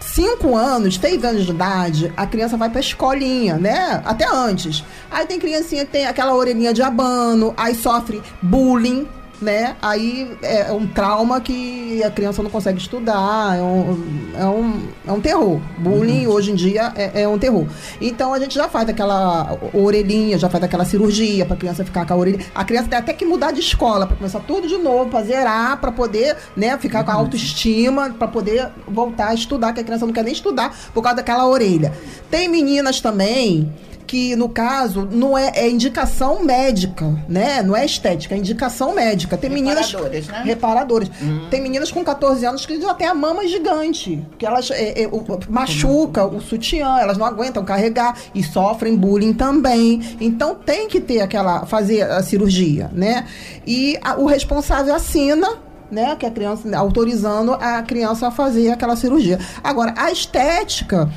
[0.00, 4.02] cinco anos, seis anos de idade, a criança vai pra escolinha, né?
[4.04, 4.84] Até antes.
[5.10, 9.06] Aí tem criancinha que tem aquela orelhinha de abano, aí sofre bullying,
[9.40, 9.76] né?
[9.80, 13.98] Aí é um trauma que a criança não consegue estudar, é um,
[14.36, 15.60] é um, é um terror.
[15.78, 16.32] Bullying uhum.
[16.32, 17.66] hoje em dia é, é, um terror.
[18.00, 22.06] Então a gente já faz aquela orelhinha, já faz aquela cirurgia para a criança ficar
[22.06, 22.44] com a orelha.
[22.54, 25.80] A criança tem até que mudar de escola para começar tudo de novo, para zerar,
[25.80, 30.06] para poder, né, ficar com a autoestima, para poder voltar a estudar, que a criança
[30.06, 31.92] não quer nem estudar por causa daquela orelha.
[32.30, 33.72] Tem meninas também
[34.08, 37.62] que no caso não é, é indicação médica, né?
[37.62, 39.36] Não é estética, é indicação médica.
[39.36, 40.42] Tem meninas né?
[40.44, 41.10] reparadoras.
[41.50, 45.06] Tem meninas com 14 anos que já têm a mama gigante, que elas é, é,
[45.08, 50.00] o- machuca o sutiã, elas não aguentam carregar e sofrem bullying também.
[50.18, 53.26] Então tem que ter aquela fazer a cirurgia, né?
[53.66, 55.46] E a- o responsável assina
[55.90, 59.38] né, que a criança autorizando a criança a fazer aquela cirurgia.
[59.64, 61.08] Agora, a estética,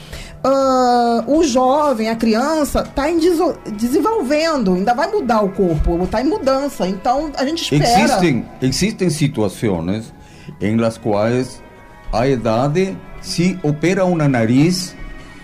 [0.44, 3.06] ah, o jovem, a criança, está
[3.78, 6.88] desenvolvendo, ainda vai mudar o corpo, está em mudança.
[6.88, 8.04] Então, a gente espera.
[8.04, 10.14] Existen, existen situaciones
[10.60, 11.62] en las cuales
[12.12, 14.96] a idade, si opera una nariz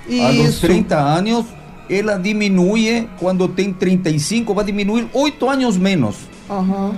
[0.09, 0.67] a los Isso.
[0.67, 1.45] 30 años,
[1.89, 6.15] ela diminui quando tem 35, vai diminuir 8 anos menos.
[6.49, 6.93] Aham.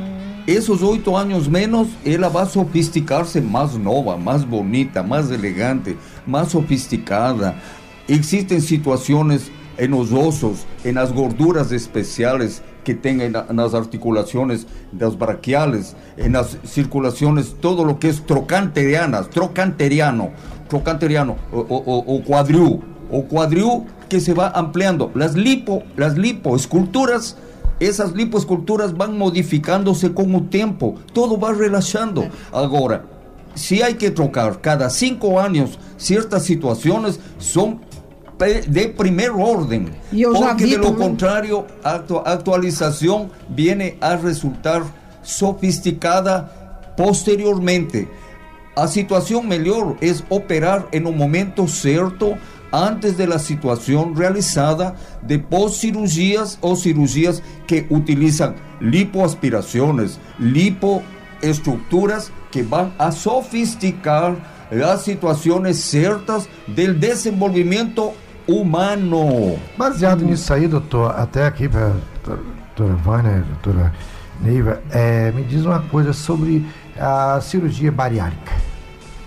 [0.48, 7.56] Esos 8 anos menos, ela vai sofisticar-se mais nova, mais bonita, mais elegante, mais sofisticada.
[8.10, 14.66] Existem situações en los osos, en las gorduras especiales que tem en la- nas articulaciones
[14.92, 20.32] das braquiales, en las circulaciones, todo lo que es trocanterianas, trocanteriano,
[20.68, 22.80] trocanteriano, o, o, o- quadril,
[23.12, 25.12] o quadril que se va ampliando.
[25.14, 27.38] Las lipo, las lipoesculturas,
[27.80, 32.28] esas lipoesculturas van modificándose con el tiempo, todo va relajando.
[32.52, 33.06] Ahora,
[33.56, 37.82] si hay que trocar cada cinco años ciertas situaciones, son
[38.40, 39.90] de primer orden.
[40.12, 44.84] Yo porque de lo contrario, actu- actualización viene a resultar
[45.22, 48.08] sofisticada posteriormente.
[48.76, 52.36] A situación mejor es operar en un momento cierto
[52.72, 62.94] antes de la situación realizada de post-cirugías o cirugías que utilizan lipoaspiraciones, lipoestructuras que van
[62.98, 64.36] a sofisticar
[64.72, 68.14] las situaciones ciertas del desenvolvimiento
[68.50, 69.58] humano.
[69.78, 73.94] Baseado nisso aí, doutor, até aqui para doutora Vânia, doutora
[74.42, 76.66] Neiva, é, me diz uma coisa sobre
[76.98, 78.69] a cirurgia bariátrica.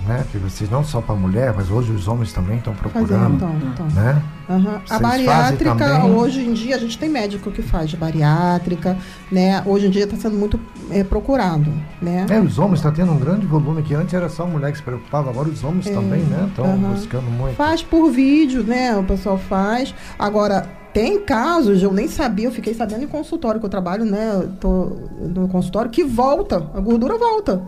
[0.06, 0.24] Né?
[0.32, 3.08] Que vocês não só para mulher, mas hoje os homens também estão procurando.
[3.08, 3.86] Fazendo, então, então.
[3.86, 4.22] Né?
[4.48, 6.14] Vocês A bariátrica, também?
[6.14, 8.96] hoje em dia, a gente tem médico que faz bariátrica,
[9.30, 9.62] né?
[9.64, 10.58] Hoje em dia está sendo muito
[10.90, 12.26] é, procurado, né?
[12.28, 14.82] É, os homens estão tendo um grande volume, que antes era só mulher que se
[14.82, 16.46] preocupava, agora os homens também, né?
[16.48, 16.92] Estão aham.
[16.92, 17.54] buscando muito.
[17.54, 18.96] Faz por vídeo, né?
[18.96, 19.94] O pessoal faz.
[20.18, 24.32] Agora, tem casos, eu nem sabia, eu fiquei sabendo em consultório que eu trabalho, né?
[24.34, 27.62] Eu tô no consultório, que volta, a gordura volta.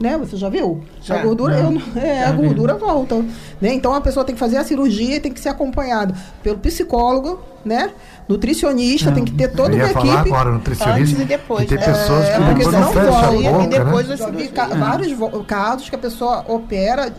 [0.00, 0.16] Né?
[0.16, 0.80] Você já viu?
[1.02, 1.16] Já.
[1.20, 2.38] A gordura, eu não- é, a vi.
[2.46, 3.16] gordura volta.
[3.60, 3.74] Né?
[3.74, 7.38] Então a pessoa tem que fazer a cirurgia e tem que ser acompanhado pelo psicólogo,
[7.62, 7.90] né?
[8.26, 9.12] Nutricionista, É.
[9.12, 10.08] tem que ter toda Eu uma equipe.
[10.30, 11.00] agora, nutricionista.
[11.00, 13.66] Antes e depois, E tem pessoas É, que porque depois não fecha a boca, e
[13.66, 14.16] depois né?
[14.16, 17.12] Já vi ca- vários casos que a pessoa opera,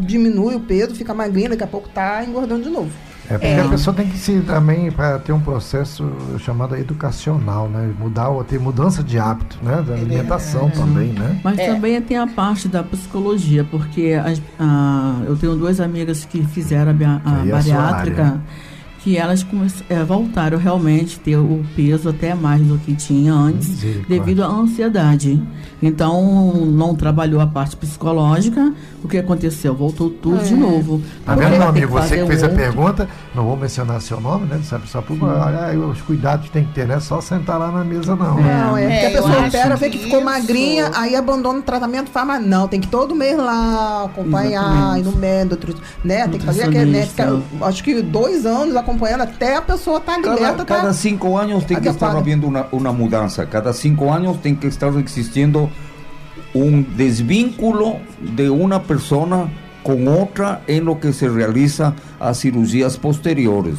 [0.00, 2.90] diminui o peso, fica magrinha, daqui a pouco tá engordando de novo.
[3.28, 6.08] É porque a pessoa tem que se também para ter um processo
[6.38, 7.92] chamado educacional, né?
[7.98, 9.82] Mudar ou ter mudança de hábito, né?
[9.86, 11.40] Da alimentação também, né?
[11.42, 11.72] Mas É.
[11.74, 16.92] também tem a parte da psicologia, porque as- a- eu tenho duas amigas que fizeram
[16.92, 18.40] a, a é a bariátrica, área.
[19.06, 19.46] Que elas
[19.88, 24.48] é, voltaram realmente a ter o peso até mais do que tinha antes, devido à
[24.48, 25.40] ansiedade.
[25.80, 28.74] Então, não trabalhou a parte psicológica.
[29.04, 29.72] O que aconteceu?
[29.76, 31.00] Voltou tudo de novo.
[31.24, 31.92] Tá vendo, meu amigo?
[31.92, 32.60] Você que fez a outro.
[32.60, 34.60] pergunta, não vou mencionar seu nome, né?
[34.64, 37.70] Sabe só por olha os cuidados que tem que ter, não é só sentar lá
[37.70, 38.34] na mesa, não.
[38.40, 41.62] Não, é, É, porque a pessoa opera, vê que ficou isso- magrinha, aí abandona o
[41.62, 46.26] tratamento, faz, mas não, tem que todo mês lá acompanhar, ir no médico, né?
[46.26, 47.00] Tem que fazer aquele, né?
[47.06, 47.66] Nutricionista.
[47.66, 50.76] acho que dois anos acompanhando até a pessoa estar Cada, liberta, tá?
[50.76, 52.18] cada cinco años tiene que estar adecuada.
[52.18, 53.46] habiendo una, una mudanza.
[53.46, 55.68] Cada cinco años tiene que estar existiendo
[56.54, 59.48] un desvínculo de una persona
[59.86, 63.76] con otra en lo que se realiza a cirugías posteriores.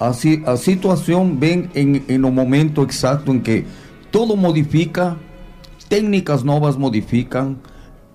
[0.00, 3.64] Así, a situación ven en, en un momento exacto en que
[4.10, 5.16] todo modifica,
[5.88, 7.58] técnicas nuevas modifican,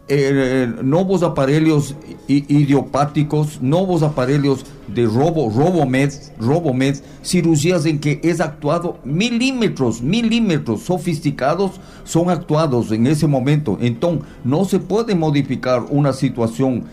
[0.07, 1.95] eh, nuevos aparelhos
[2.27, 11.79] idiopáticos, nuevos aparelhos de robo, robomed, robomed, cirugías en que es actuado milímetros, milímetros sofisticados
[12.03, 13.79] son actuados en ese momento.
[13.81, 16.83] Entonces, no se puede modificar una situación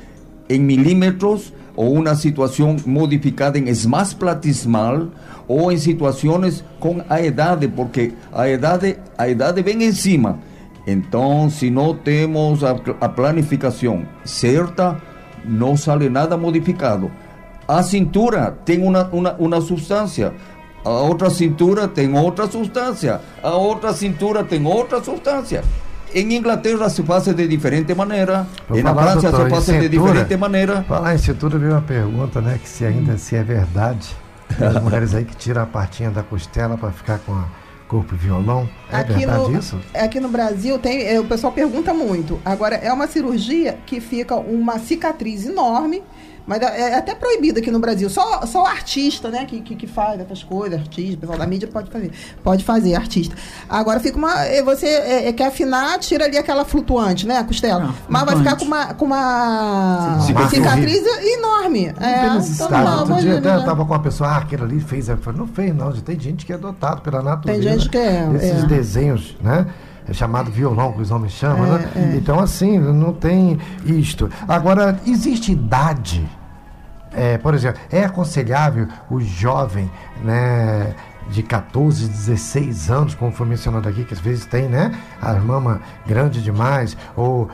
[0.53, 5.11] en milímetros o una situación modificada en más platismal
[5.49, 8.83] o en situaciones con edad, porque a edad,
[9.17, 10.39] a edad ven encima.
[10.87, 12.75] Entonces, si no tenemos a,
[13.15, 14.99] planificación cierta,
[15.45, 17.11] no sale nada modificado.
[17.69, 20.33] A cintura tem una, una, una sustancia.
[20.85, 23.21] A otra cintura tem otra sustancia.
[23.43, 25.63] A otra cintura tem otra sustancia.
[26.15, 29.89] En Inglaterra se hace de diferente en la falar, Francia doutor, se em hace de
[29.89, 30.83] diferente manera.
[30.83, 32.59] Falar em cintura veio uma pergunta, né?
[32.63, 34.15] Que se ainda se é verdade
[34.61, 37.47] As mulheres aí que tiram a partinha da costela para ficar com a
[37.89, 38.69] corpo e violão.
[38.91, 39.81] É aqui verdade no, isso?
[39.95, 42.41] Aqui no Brasil tem, é, o pessoal pergunta muito.
[42.45, 46.03] Agora é uma cirurgia que fica uma cicatriz enorme
[46.47, 48.11] mas é, é até proibido aqui no Brasil.
[48.11, 51.69] Só, só o artista, né, que, que, que faz essas coisas, artista, pessoal da mídia
[51.69, 52.11] pode fazer.
[52.43, 53.35] Pode fazer, artista.
[53.69, 54.45] Agora fica uma.
[54.45, 57.39] É, você é, é, quer afinar, tira ali aquela flutuante, né?
[57.39, 57.85] A costela.
[57.85, 60.21] Não, mas vai ficar com uma, com uma
[60.51, 61.03] cicatriz
[61.37, 61.93] enorme.
[61.99, 62.39] Não é.
[62.39, 65.09] Então, Outro dia até eu tava com uma pessoa, ah, aquele ali fez.
[65.09, 65.93] Eu falei, não fez, não.
[65.93, 67.61] Tem gente que é dotado pela natureza.
[67.63, 68.29] Tem gente que é.
[68.35, 68.67] Esses é.
[68.67, 69.67] desenhos, né?
[70.09, 71.91] É chamado violão, que os homens chamam, é, né?
[71.97, 72.17] É.
[72.17, 74.31] Então, assim, não tem isto.
[74.49, 76.29] Agora, existe idade.
[77.15, 79.91] É, por exemplo, é aconselhável o jovem,
[80.25, 80.95] né?
[81.29, 84.93] de 14, 16 anos, como foi mencionado aqui, que às vezes tem, né?
[85.21, 87.49] A mama grande demais, ou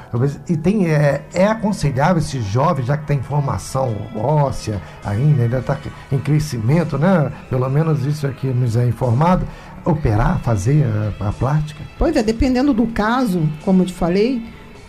[0.48, 5.76] e tem é, é aconselhável esse jovem, já que tem formação óssea ainda, ainda está
[6.10, 7.30] em crescimento, né?
[7.50, 9.46] Pelo menos isso aqui nos é informado
[9.84, 10.84] operar, fazer
[11.20, 11.82] a, a plástica?
[11.98, 14.42] Pois é, dependendo do caso, como eu te falei,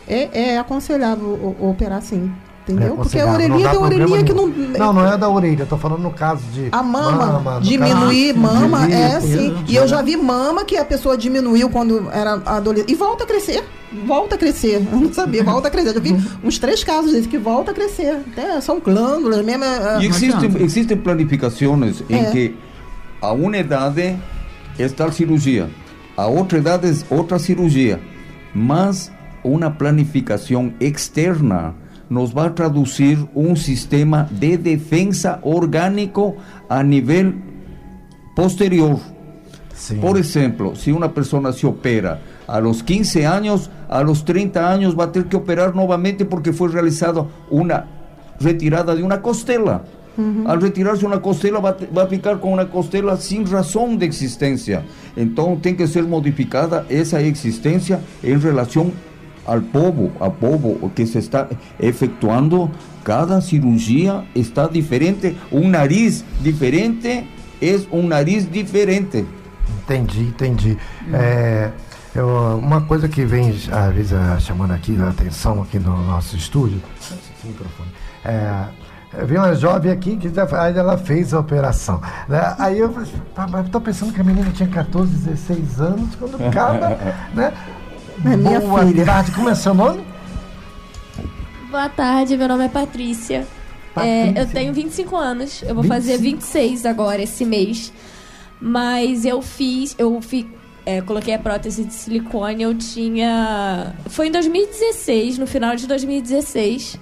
[0.07, 2.31] é, é aconselhável operar sim.
[2.69, 2.93] Entendeu?
[2.93, 4.47] É Porque a orelhinha tem orelhinha que não.
[4.47, 6.69] Não, não é da orelha, eu tô falando no caso de.
[6.71, 9.55] A mama, mama diminuir caso, mama, diminuir, é assim.
[9.67, 12.91] E eu já vi mama que a pessoa diminuiu quando era adolescente.
[12.91, 13.63] E volta a crescer.
[14.05, 14.85] Volta a crescer.
[14.91, 15.89] Eu não sabia, volta a crescer.
[15.89, 18.21] Eu já vi uns três casos desses que volta a crescer.
[18.31, 19.63] Até são glândulas mesmo.
[19.63, 22.29] É, e existem, existem planificações em é.
[22.29, 22.55] que
[23.19, 24.15] a uma idade
[24.79, 25.69] esta cirurgia.
[26.15, 27.99] A outra idade é outra cirurgia.
[28.53, 29.11] Mas
[29.43, 31.75] uma planificação externa
[32.09, 36.35] nos vai traduzir um sistema de defesa orgânico
[36.67, 37.35] a nível
[38.35, 38.99] posterior.
[39.73, 39.99] Sim.
[39.99, 44.93] Por exemplo, se uma pessoa se opera a los 15 anos, a los 30 anos
[44.93, 47.87] vai ter que operar novamente porque foi realizada uma
[48.39, 49.85] retirada de uma costela.
[50.19, 50.43] Uhum.
[50.45, 54.83] Al retirarse uma costela, vai, ficar com uma costela sem razão de existência.
[55.15, 58.91] Então, tem que ser modificada essa existência em relação
[59.45, 61.47] ao povo, ao povo que se está
[61.79, 62.69] efetuando.
[63.01, 67.25] Cada cirurgia está diferente, um nariz diferente
[67.61, 69.25] é um nariz diferente.
[69.83, 70.77] Entendi, entendi.
[71.13, 71.71] É,
[72.13, 74.13] eu, uma coisa que vem, às vezes,
[74.43, 76.81] chamando aqui a atenção aqui no nosso estúdio,
[78.23, 78.65] é,
[79.11, 82.01] vi uma jovem aqui que já, aí ela fez a operação.
[82.27, 82.55] Né?
[82.59, 82.93] Aí eu
[83.65, 86.89] estou pensando que a menina tinha 14, 16 anos, quando acaba,
[87.33, 87.53] né?
[88.23, 89.05] É minha Boa filha.
[89.05, 90.03] tarde, como é seu nome?
[91.71, 93.47] Boa tarde, meu nome é Patrícia.
[93.95, 94.39] Patrícia.
[94.39, 95.87] É, eu tenho 25 anos, eu vou 25?
[95.87, 97.91] fazer 26 agora, esse mês.
[98.61, 100.47] Mas eu fiz, eu fi,
[100.85, 103.95] é, coloquei a prótese de silicone, eu tinha.
[104.07, 106.99] Foi em 2016, no final de 2016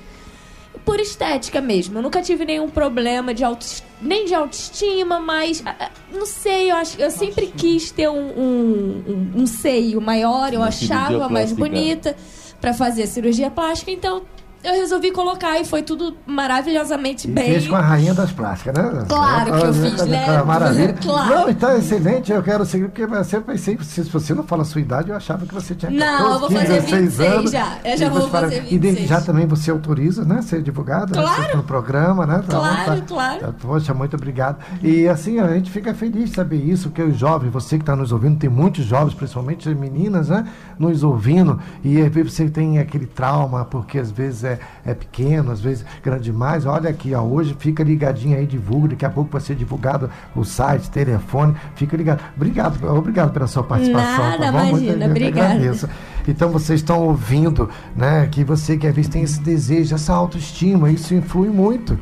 [0.88, 1.98] por estética mesmo.
[1.98, 6.72] Eu nunca tive nenhum problema de autoestima, nem de autoestima, mas ah, ah, não sei,
[6.72, 11.52] eu acho eu sempre quis ter um, um, um, um seio maior, eu achava mais
[11.52, 12.16] bonita
[12.62, 14.24] para fazer cirurgia plástica, então
[14.64, 17.46] eu resolvi colocar e foi tudo maravilhosamente e bem.
[17.46, 19.06] Fez com a rainha das plásticas, né?
[19.08, 20.44] Claro que eu fiz, né?
[20.44, 20.88] Maravilha.
[21.08, 21.30] Claro.
[21.30, 24.66] Não, então, excelente, eu quero seguir, porque eu sempre pensei, se você não fala a
[24.66, 27.52] sua idade, eu achava que você tinha 14, Não, eu vou fazer 26 anos.
[27.52, 27.78] já.
[27.84, 28.72] Eu já vou fazer 26.
[28.72, 30.42] E desde já também você autoriza, né?
[30.42, 31.58] Ser divulgada claro.
[31.58, 32.44] no programa, né?
[32.48, 33.40] Tá claro, tá, claro.
[33.40, 34.58] Tá, poxa, muito obrigado.
[34.82, 37.96] E assim, a gente fica feliz de saber isso, porque os jovens, você que está
[37.96, 40.48] nos ouvindo, tem muitos jovens, principalmente meninas, né?
[40.78, 45.62] Nos ouvindo, e vezes você tem aquele trauma, porque às vezes é, é pequeno às
[45.62, 46.66] vezes grande demais.
[46.66, 50.44] Olha aqui, ó, hoje fica ligadinho aí, divulga, daqui a pouco vai ser divulgado o
[50.44, 52.22] site, telefone, fica ligado.
[52.36, 54.18] Obrigado, obrigado pela sua participação.
[54.18, 54.68] Nada, tá bom?
[54.70, 55.90] imagina, obrigada.
[56.28, 60.90] Então vocês estão ouvindo, né, que você que às vezes tem esse desejo, essa autoestima,
[60.92, 61.98] isso influi muito.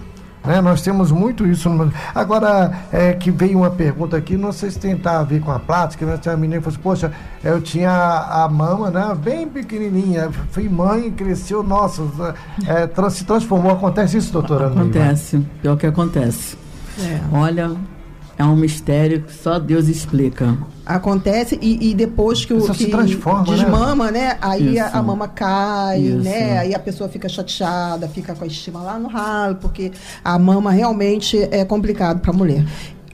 [0.45, 0.61] Né?
[0.61, 1.69] Nós temos muito isso.
[1.69, 1.91] No...
[2.13, 5.59] Agora, é, que veio uma pergunta aqui, não sei se tem a ver com a
[5.59, 6.17] plástica, né?
[6.17, 7.11] Tinha uma menina que falou assim, poxa,
[7.43, 9.15] eu tinha a mama, né?
[9.21, 12.03] Bem pequenininha, fui mãe, cresceu, nossa,
[12.67, 13.71] é, se transformou.
[13.71, 14.67] Acontece isso, doutora?
[14.67, 16.57] Acontece, pior que acontece.
[16.99, 17.19] É.
[17.31, 17.71] Olha,
[18.37, 20.57] é um mistério que só Deus explica.
[20.85, 23.57] Acontece e, e depois que o que transforma, né?
[23.57, 24.27] desmama, né?
[24.27, 24.37] né?
[24.41, 26.17] Aí a, a, mama cai, Isso.
[26.17, 26.59] né?
[26.59, 29.91] Aí a pessoa fica chateada, fica com a estima lá no ralo, porque
[30.23, 32.65] a mama realmente é complicado para a mulher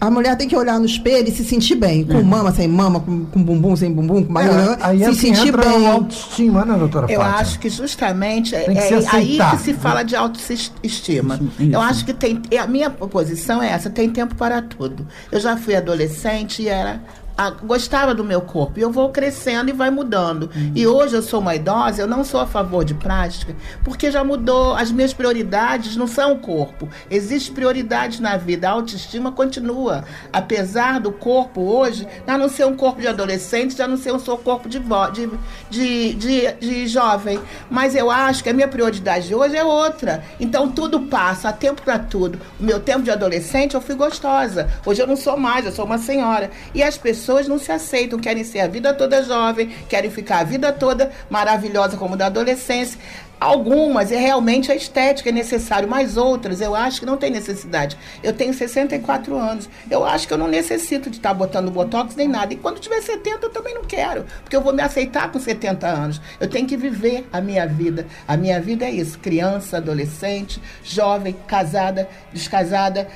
[0.02, 2.04] a mulher tem que olhar no espelho e se sentir bem.
[2.04, 2.24] Com é.
[2.24, 4.76] mama, sem mama, com, com bumbum, sem bumbum, com barriga.
[4.82, 5.88] É, aí se assim sentir bem.
[5.88, 7.40] autoestima, né, doutora Eu Fátima?
[7.40, 11.40] acho que justamente é, é aí que se fala de autoestima.
[11.60, 11.72] Isso.
[11.72, 12.42] Eu acho que tem.
[12.60, 15.08] A minha posição é essa: tem tempo para tudo.
[15.32, 17.00] Eu já fui adolescente e era
[17.42, 18.80] a, gostava do meu corpo.
[18.80, 20.44] E eu vou crescendo e vai mudando.
[20.56, 20.72] Uhum.
[20.76, 24.24] E hoje eu sou uma idosa, eu não sou a favor de plástica, porque já
[24.24, 24.76] mudou.
[24.76, 26.88] As minhas prioridades não são o corpo.
[27.10, 28.70] Existem prioridades na vida.
[28.70, 30.04] A autoestima continua.
[30.32, 34.20] Apesar do corpo hoje, já não ser um corpo de adolescente, já não ser um
[34.20, 35.30] seu corpo de, de,
[35.70, 37.40] de, de, de jovem.
[37.70, 40.24] Mas eu acho que a minha prioridade hoje é outra.
[40.40, 42.40] Então tudo passa, há tempo para tudo.
[42.60, 44.70] O meu tempo de adolescente eu fui gostosa.
[44.86, 46.52] Hoje eu não sou mais, eu sou uma senhora.
[46.74, 50.44] E as pessoas não se aceitam, querem ser a vida toda jovem, querem ficar a
[50.44, 53.00] vida toda maravilhosa como da adolescência.
[53.42, 57.98] Algumas é realmente a estética é necessário, mas outras eu acho que não tem necessidade.
[58.22, 59.68] Eu tenho 64 anos.
[59.90, 62.54] Eu acho que eu não necessito de estar botando botox nem nada.
[62.54, 65.88] E quando tiver 70 eu também não quero, porque eu vou me aceitar com 70
[65.88, 66.22] anos.
[66.40, 68.06] Eu tenho que viver a minha vida.
[68.28, 73.08] A minha vida é isso: criança, adolescente, jovem, casada, descasada.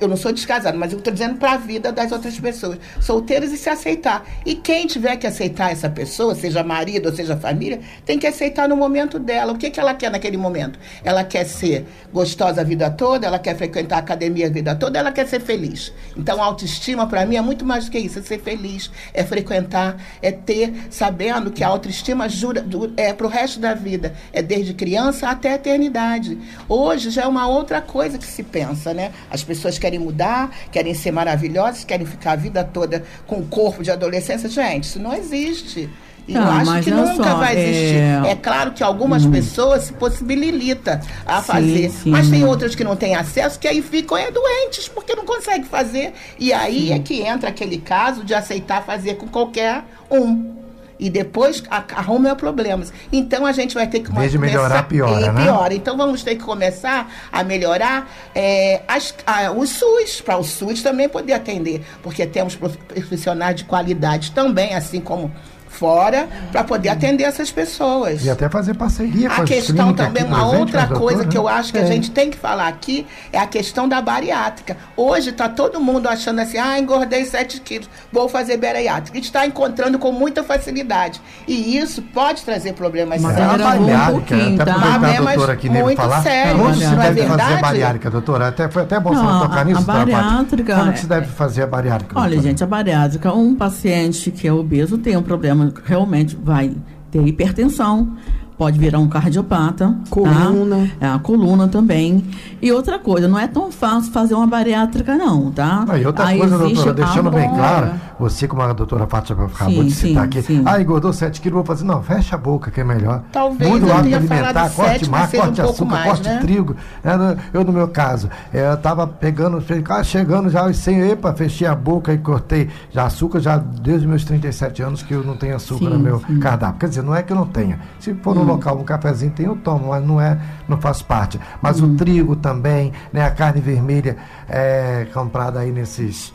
[0.00, 2.78] Eu não sou descasada, mas eu estou dizendo para a vida das outras pessoas.
[3.00, 4.24] Solteiras e se aceitar.
[4.46, 8.68] E quem tiver que aceitar essa pessoa, seja marido ou seja família, tem que aceitar
[8.68, 9.52] no momento dela.
[9.52, 10.78] O que que ela quer naquele momento?
[11.02, 14.98] Ela quer ser gostosa a vida toda, ela quer frequentar a academia a vida toda,
[14.98, 15.92] ela quer ser feliz.
[16.16, 19.96] Então, autoestima, para mim, é muito mais do que isso: é ser feliz, é frequentar,
[20.20, 22.64] é ter, sabendo que a autoestima jura,
[22.96, 26.38] é para o resto da vida, é desde criança até a eternidade.
[26.68, 29.12] Hoje já é uma outra coisa que se pensa, né?
[29.30, 33.82] As pessoas querem mudar, querem ser maravilhosas, querem ficar a vida toda com o corpo
[33.82, 34.48] de adolescência.
[34.48, 35.88] Gente, isso não existe.
[36.26, 37.96] E não, eu acho que nunca só, vai existir.
[37.96, 38.30] É...
[38.30, 38.34] é...
[38.36, 39.30] claro que algumas hum.
[39.30, 42.10] pessoas se possibilita a sim, fazer, sim.
[42.10, 45.64] mas tem outras que não têm acesso que aí ficam é, doentes porque não conseguem
[45.64, 46.12] fazer.
[46.38, 46.94] E aí sim.
[46.94, 50.62] é que entra aquele caso de aceitar fazer com qualquer um
[51.02, 52.92] e depois arruma problemas.
[53.12, 54.38] Então a gente vai ter que começar.
[54.38, 55.42] melhorar, piora, e né?
[55.42, 55.74] piora.
[55.74, 60.80] Então vamos ter que começar a melhorar é, as, a, o SUS, para o SUS
[60.80, 65.32] também poder atender, porque temos profissionais de qualidade também, assim como
[65.72, 68.24] fora para poder atender essas pessoas.
[68.24, 71.72] E até fazer parceria a com A questão também, uma outra coisa que eu acho
[71.72, 71.82] que é.
[71.82, 74.76] a gente tem que falar aqui é a questão da bariátrica.
[74.96, 79.18] Hoje está todo mundo achando assim, ah, engordei 7 quilos, vou fazer bariátrica.
[79.18, 81.20] está encontrando com muita facilidade.
[81.48, 83.62] E isso pode trazer problemas Mas sérios.
[83.62, 84.74] Mas um pouquinho, tá?
[84.74, 86.60] Problemas aqui muito falar, sérios.
[86.60, 88.48] Onde se deve é fazer a bariátrica, doutora?
[88.48, 89.78] Até, foi até bom não, você tocar nisso.
[89.78, 90.76] A bariátrica...
[90.76, 92.18] Como se deve fazer a bariátrica?
[92.18, 92.48] Olha, doutora?
[92.48, 96.74] gente, a bariátrica, um paciente que é obeso tem um problema realmente vai
[97.10, 98.16] ter hipertensão,
[98.56, 99.88] pode virar um cardiopata.
[99.88, 99.94] Tá?
[100.10, 100.90] Coluna.
[100.98, 101.06] Tá?
[101.06, 102.24] É, a coluna também.
[102.60, 105.84] E outra coisa, não é tão fácil fazer uma bariátrica, não, tá?
[105.88, 109.82] Ah, e outra Aí coisa, doutora, deixando bem claro, você, como a doutora Fátima acabou
[109.82, 110.62] sim, de citar sim, aqui, sim.
[110.64, 113.22] ah, engordou 7 quilos, vou fazer, não, fecha a boca que é melhor.
[113.32, 116.38] Talvez Muda o hábito alimentar, corte mar, corte um açúcar, mais, corte né?
[116.40, 116.76] trigo.
[117.02, 117.10] É,
[117.52, 119.62] eu, no meu caso, é, eu tava pegando,
[120.04, 124.82] chegando já sem, epa, fechei a boca e cortei já açúcar, já desde meus 37
[124.82, 126.78] anos que eu não tenho açúcar no meu cardápio.
[126.78, 127.80] Quer dizer, não é que eu não tenha.
[127.98, 128.54] Se for no hum.
[128.54, 130.38] local, um cafezinho tem, eu tomo, mas não é,
[130.68, 131.38] não faz parte.
[131.60, 131.92] Mas hum.
[131.92, 134.16] o trigo também, né, a carne vermelha
[134.48, 136.32] é, comprada aí nesses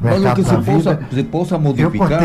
[0.00, 0.96] mercados da vida.
[0.96, 2.20] Possa, possa modificar.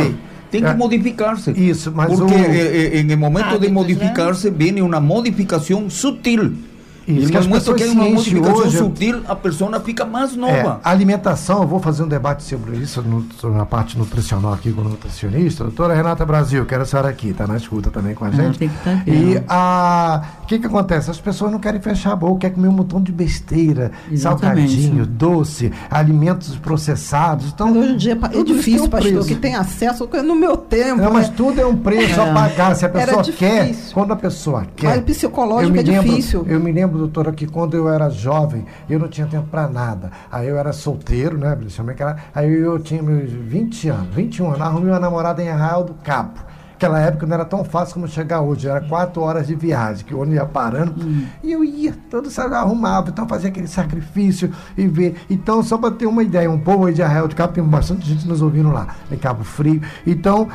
[0.51, 1.49] Tem que é, modificar-se.
[1.51, 2.95] Isso, mas Porque o...
[2.95, 6.53] em, em momento de modificar-se, vem uma modificação sutil.
[7.07, 10.79] Isso, que as pessoas que uma modificação hoje, sutil, a pessoa fica mais nova.
[10.83, 14.71] É, alimentação, eu vou fazer um debate sobre isso no, sobre a parte nutricional aqui
[14.71, 15.63] com o nutricionista.
[15.63, 18.69] Doutora Renata Brasil, quero a senhora aqui, está na escuta também com a ah, gente.
[19.47, 21.11] Ah, e o que, que acontece?
[21.11, 24.69] As pessoas não querem fechar a boca, querem comer um montão de besteira, Exatamente.
[24.69, 27.47] salgadinho, doce, alimentos processados.
[27.53, 29.27] Então, mas hoje em dia é difícil, pastor, preço.
[29.27, 31.01] que tem acesso no meu tempo.
[31.01, 31.33] Não, mas né?
[31.35, 32.29] tudo é um preço é.
[32.29, 32.75] a pagar.
[32.75, 34.87] Se a pessoa quer, quando a pessoa quer.
[34.87, 36.45] Mas o psicológico é lembro, difícil.
[36.47, 39.67] Eu me lembro lembro, doutora, que quando eu era jovem, eu não tinha tempo para
[39.67, 40.11] nada.
[40.31, 41.57] Aí eu era solteiro, né?
[42.33, 46.39] Aí eu tinha meus 20 anos, 21 anos, arrumei uma namorada em Arraial do Cabo.
[46.75, 50.13] Aquela época não era tão fácil como chegar hoje, era quatro horas de viagem, que
[50.13, 51.25] o ônibus ia parando, hum.
[51.41, 55.15] e eu ia, todo sabe, arrumava, então fazia aquele sacrifício e ver.
[55.29, 58.05] Então, só para ter uma ideia, um povo aí de Arraial do Cabo, tem bastante
[58.05, 59.81] gente nos ouvindo lá, em Cabo Frio.
[60.05, 60.49] Então,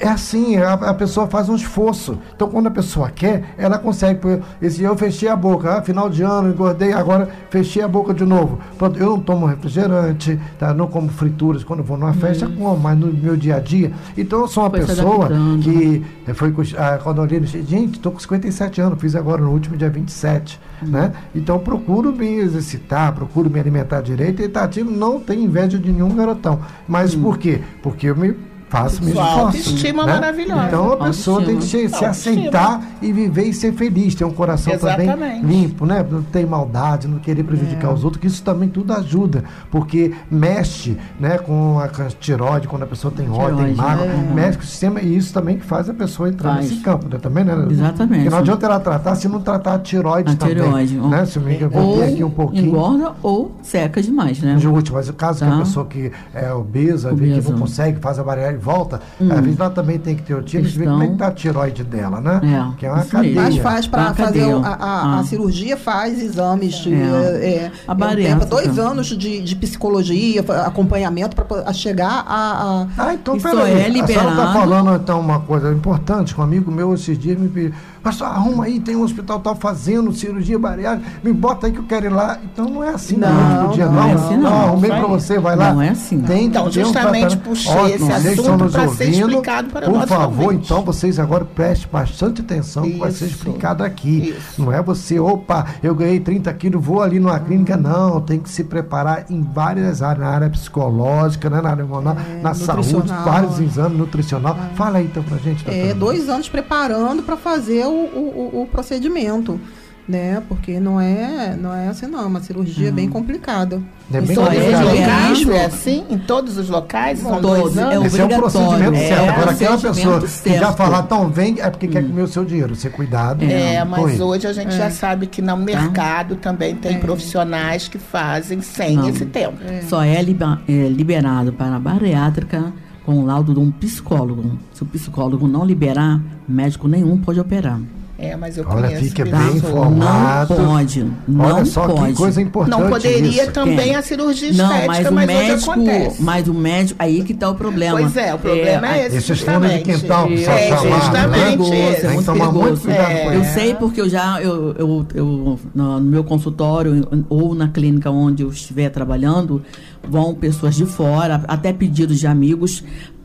[0.00, 2.18] é assim, a, a, pessoa faz um esforço.
[2.34, 4.20] Então, quando a pessoa quer, ela consegue.
[4.62, 8.24] Esse eu fechei a boca, ah, final de ano, engordei, agora fechei a boca de
[8.24, 8.58] novo.
[8.76, 10.72] Pronto, eu não tomo refrigerante, tá?
[10.72, 12.54] não como frituras quando vou numa festa, hum.
[12.56, 13.92] como, mas no meu dia a dia.
[14.16, 15.28] Então, eu sou uma foi pessoa
[15.62, 19.76] que foi ah, quando eu olhei, gente, estou com 57 anos, fiz agora no último
[19.76, 20.60] dia 27.
[20.82, 20.86] Hum.
[20.86, 21.12] Né?
[21.34, 25.90] Então, procuro me exercitar, procuro me alimentar direito e tá ativo, não tem inveja de
[25.90, 26.60] nenhum garotão.
[26.86, 27.22] Mas hum.
[27.22, 27.60] por quê?
[27.82, 30.12] Porque eu me faço meus Sua autoestima né?
[30.14, 30.66] maravilhosa.
[30.66, 32.10] Então a pessoa tem que se, se Autoestima.
[32.10, 35.46] aceitar e viver e ser feliz, ter um coração também Exatamente.
[35.46, 36.04] limpo, né?
[36.08, 40.96] Não ter maldade, não querer prejudicar os outros, que isso também tudo ajuda, porque mexe,
[41.18, 41.88] né, com a,
[42.18, 44.34] tiroide, quando a pessoa tem ódio, tem mágoa, é.
[44.34, 46.70] mexe com o sistema e isso também que faz a pessoa entrar Faz.
[46.70, 47.18] nesse campo, né?
[47.18, 47.66] Também, né?
[47.70, 48.14] Exatamente.
[48.18, 50.54] Porque não adianta ela tratar se não tratar a tiroide A também.
[50.56, 50.94] tireoide.
[50.96, 51.24] Né?
[51.26, 52.66] Se eu me Ou aqui um pouquinho.
[52.66, 54.56] engorda ou seca demais, né?
[54.58, 55.56] Jute, mas o caso que Tá.
[55.56, 57.50] a pessoa que é obesa, vê que Obesa.
[57.52, 59.28] não consegue, faz a barreira e volta, Hum.
[59.32, 61.26] às vezes ela também tem que ter o tiro, ver Questão- como é que tá
[61.28, 62.40] a tiroide dela, né?
[62.42, 63.34] É, que é uma cadeia.
[63.40, 65.24] Mas faz para fazer a, a- a Ah.
[65.24, 66.96] cirurgia, faz exames, de, É.
[66.96, 68.38] é, é, A é um bariátrica.
[68.40, 73.58] tempo, dois anos de, de psicologia, acompanhamento para chegar a, a- Ah, então peraí.
[73.58, 74.52] é A senhora está liberado.
[74.52, 76.38] falando então uma coisa importante.
[76.38, 77.72] Um amigo meu esses dias me pediu,
[78.08, 81.84] pastor, arruma aí, tem um hospital tal fazendo cirurgia bariátrica, me bota aí que eu
[81.84, 82.38] quero ir lá.
[82.42, 83.28] Então não é assim Não,
[83.64, 84.08] não, dia, não não.
[84.08, 84.52] é assim, não.
[84.52, 85.72] arrumei Isso para você, vai lá.
[85.74, 86.20] Não é assim.
[86.22, 87.48] Tem Então, um justamente tratamento.
[87.48, 90.64] puxei Ótimo, esse assunto para ser explicado para Por favor, ouvinte.
[90.64, 94.34] então vocês agora prestem bastante atenção que vai ser explicado aqui.
[94.36, 94.62] Isso.
[94.62, 97.76] Não é você, opa, eu ganhei 30 quilos, vou ali numa clínica.
[97.76, 102.16] Não, tem que se preparar em várias áreas, na área psicológica, né, na área hormonal,
[102.42, 104.56] na saúde, vários exames nutricional.
[104.74, 105.94] Fala aí então pra gente, é, doutora.
[105.94, 109.60] dois anos preparando para fazer o, o, o- o procedimento.
[110.08, 110.42] Né?
[110.48, 112.22] Porque não é, não é assim, não.
[112.22, 113.78] É uma cirurgia bem complicada.
[114.10, 114.84] É Em bem todos os complicado.
[114.86, 115.52] locais Liberado.
[115.52, 116.04] é assim?
[116.08, 117.18] Em todos os locais?
[117.18, 117.50] São Todos.
[117.74, 118.06] dois É anos?
[118.06, 119.20] Esse é um procedimento É, certo.
[119.22, 120.76] é Agora, um aquela pessoa procedimento que já certo.
[120.78, 122.74] falar, então vem, é porque quer comer o seu dinheiro.
[122.74, 123.44] Ser cuidado.
[123.44, 124.22] É, mas ele.
[124.22, 129.10] hoje a gente já sabe que no mercado também tem profissionais que fazem sem Não.
[129.10, 129.58] esse tempo.
[129.90, 132.72] Só é, liba- é liberado para a bariátrica
[133.04, 134.58] com o laudo de um psicólogo.
[134.72, 136.18] Se o psicólogo não liberar,
[136.48, 137.80] médico nenhum pode operar.
[138.20, 140.52] É, mas eu Olha, conheço fique bem informado.
[140.56, 141.06] Não pode.
[141.28, 142.08] Não Olha só pode.
[142.14, 142.80] que coisa importante.
[142.80, 143.52] Não poderia isso.
[143.52, 143.94] também Tem.
[143.94, 146.22] a cirurgia Não, estética, mas o mas, hoje médico, acontece.
[146.24, 148.00] mas o médico, aí que está o problema.
[148.00, 149.18] Pois é, o problema é, esse.
[149.18, 150.98] Esses fundos de quintal precisa É, chamar, né?
[151.00, 151.72] justamente esse.
[151.76, 153.24] é que muito tomar muito cuidado É.
[153.24, 158.10] com Eu sei porque eu já, eu, eu, eu- no meu consultório ou na clínica
[158.10, 159.62] onde eu estiver trabalhando,
[160.08, 162.82] vão pessoas de fora, até pedidos de amigos,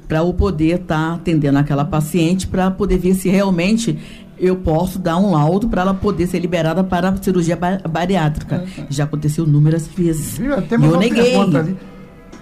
[0.08, 3.98] para eu poder estar atendendo aquela paciente, para poder ver se realmente
[4.38, 8.66] eu posso dar um laudo para ela poder ser liberada para a cirurgia ba- bariátrica.
[8.90, 10.38] Já aconteceu inúmeras vezes.
[10.38, 10.58] Viu?
[10.58, 11.24] E Temos eu uma neguei.
[11.32, 11.78] pergunta ali.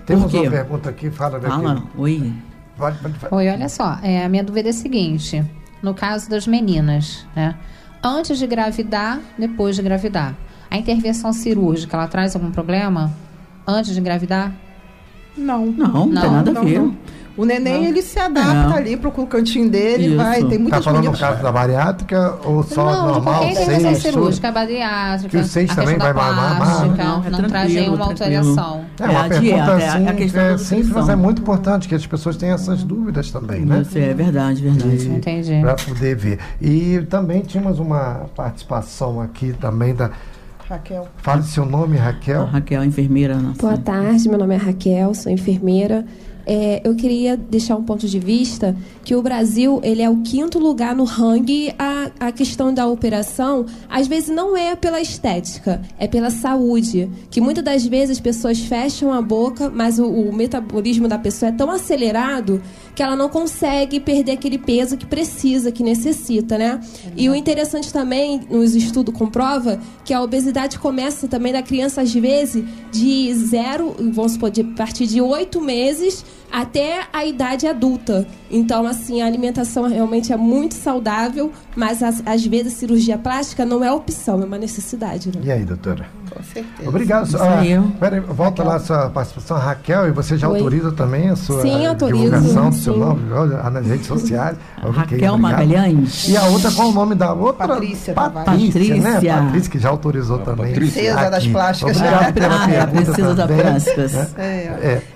[0.05, 1.53] Temos uma pergunta aqui, fala daqui.
[1.55, 2.33] Fala, oi.
[2.77, 3.35] Pode, pode, pode.
[3.35, 5.43] Oi, olha só, é, a minha dúvida é a seguinte:
[5.83, 7.55] no caso das meninas, né?
[8.03, 10.35] Antes de engravidar, depois de engravidar,
[10.71, 13.13] a intervenção cirúrgica ela traz algum problema?
[13.67, 14.51] Antes de engravidar?
[15.37, 15.67] Não.
[15.67, 16.79] Não, não, tem Não, nada não, a ver.
[16.79, 16.95] não.
[17.37, 18.77] O neném, ele se adapta É.
[18.77, 20.17] ali pro cantinho dele, Isso.
[20.17, 20.41] vai.
[20.43, 21.19] Tem Tá muitas falando no meninas.
[21.19, 23.45] caso da bariátrica ou só não, normal?
[23.45, 24.53] intervenção seis, cirúrgica, tudo?
[24.55, 28.81] badiátrica, Que o seis também vai mamar, plástica, Não, é não, traz nenhuma alteração.
[28.99, 31.41] É uma É a pergunta dieta, é a assim, questão é simples, mas é muito
[31.41, 33.81] importante que as pessoas tenham essas dúvidas também, né?
[33.81, 35.07] Isso é verdade, verdade.
[35.07, 35.61] Entendi.
[35.61, 36.39] Para poder ver.
[36.61, 40.11] E também tínhamos uma participação aqui também da.
[40.69, 41.07] Raquel.
[41.17, 42.45] Fale seu nome, Raquel.
[42.45, 43.35] Raquel, enfermeira.
[43.35, 43.61] Nossa.
[43.61, 46.05] Boa tarde, meu nome é Raquel, sou enfermeira.
[46.53, 48.75] É, eu queria deixar um ponto de vista
[49.05, 51.69] que o Brasil ele é o quinto lugar no ranking.
[51.79, 57.39] A, a questão da operação às vezes não é pela estética é pela saúde que
[57.39, 61.51] muitas das vezes as pessoas fecham a boca mas o, o metabolismo da pessoa é
[61.53, 62.61] tão acelerado
[62.93, 66.81] que ela não consegue perder aquele peso que precisa que necessita né?
[67.15, 72.13] E o interessante também nos estudos comprova que a obesidade começa também da criança às
[72.13, 78.27] vezes de zero vamos supor de partir de oito meses até a idade adulta.
[78.49, 83.65] Então, assim, a alimentação realmente é muito saudável, mas às, às vezes a cirurgia plástica
[83.65, 85.29] não é opção, é uma necessidade.
[85.29, 85.41] Né?
[85.45, 86.05] E aí, doutora?
[86.29, 86.87] Com certeza.
[86.89, 87.27] Obrigado.
[87.27, 87.77] Isso Ah, aí.
[87.99, 90.57] peraí, volta lá a sua participação, Raquel, e você já Oi.
[90.59, 92.99] autoriza também a sua Sim, divulgação do seu sim.
[92.99, 94.57] nome olha, nas redes sociais.
[94.77, 95.37] Raquel obrigado.
[95.39, 96.29] Magalhães.
[96.29, 97.67] E a outra, qual o nome da outra?
[97.67, 98.13] Patrícia.
[98.13, 99.19] Patrícia, né?
[99.21, 99.71] Patrícia.
[99.71, 100.67] Que já autorizou também.
[100.67, 101.01] Patrícia.
[101.03, 101.97] Princesa das plásticas.
[101.97, 104.13] Obrigado pela Ah, é a pergunta princesa das plásticas.
[104.13, 104.27] né?
[104.37, 104.43] É.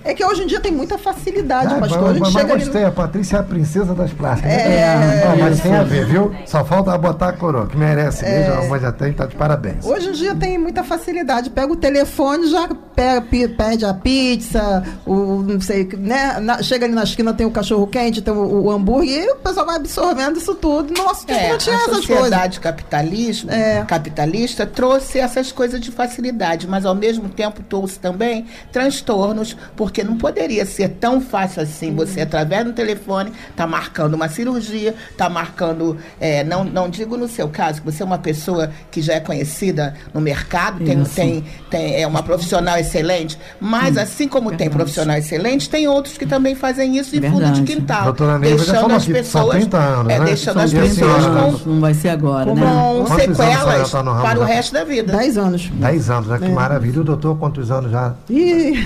[0.04, 0.10] É.
[0.10, 2.00] é que hoje em dia tem muita facilidade, Ah, pastor.
[2.02, 4.52] mas, A gente mas chega ali gostei, a Patrícia é a princesa das plásticas.
[4.52, 5.24] É, né?
[5.28, 5.62] Não, mas isso.
[5.62, 6.34] tem a ver, viu?
[6.46, 9.84] Só falta botar a coroa, que merece mesmo, a mãe já tem, tá de parabéns.
[9.84, 11.50] Hoje em dia tem muita facilidade.
[11.50, 13.22] Pega o telefone, já pega,
[13.56, 16.38] pede a pizza, o não sei, né?
[16.40, 19.36] Na- chega ali na esquina, tem o cachorro quente, tem o, o hambúrguer, e o
[19.36, 20.92] pessoal vai absorvendo isso tudo.
[20.96, 22.06] Nossa, É, não tinha a essas coisas.
[22.16, 23.84] sociedade capitalismo, É.
[23.86, 30.16] capitalista trouxe essas coisas de facilidade, mas ao mesmo tempo trouxe também transtornos, porque não
[30.16, 31.94] poderia ser tão tão fácil assim.
[31.94, 35.96] Você, através do telefone, está marcando uma cirurgia, está marcando.
[36.20, 39.20] é, não, não digo no seu caso, que você é uma pessoa que já é
[39.20, 41.14] conhecida no mercado, tem, Isso.
[41.14, 46.26] tem, tem, é uma profissional excelente, mas assim como tem profissionais excelentes, tem outros que
[46.26, 47.62] também fazem isso em fundo de Verdade.
[47.62, 48.04] quintal.
[48.04, 49.56] Doutora Neiva já deixando falou as aqui, pessoas.
[49.56, 50.24] 30 anos, é, né?
[50.24, 51.62] deixando as 30 pessoas anos.
[51.62, 52.60] com, Não vai ser agora, né?
[52.60, 55.12] com anos a senhora sequelas tá ramo para o resto da vida.
[55.16, 55.70] 10 anos.
[55.72, 56.38] 10 anos, né?
[56.38, 57.00] Que maravilha.
[57.00, 58.14] O doutor, quantos anos já?
[58.28, 58.74] Ih,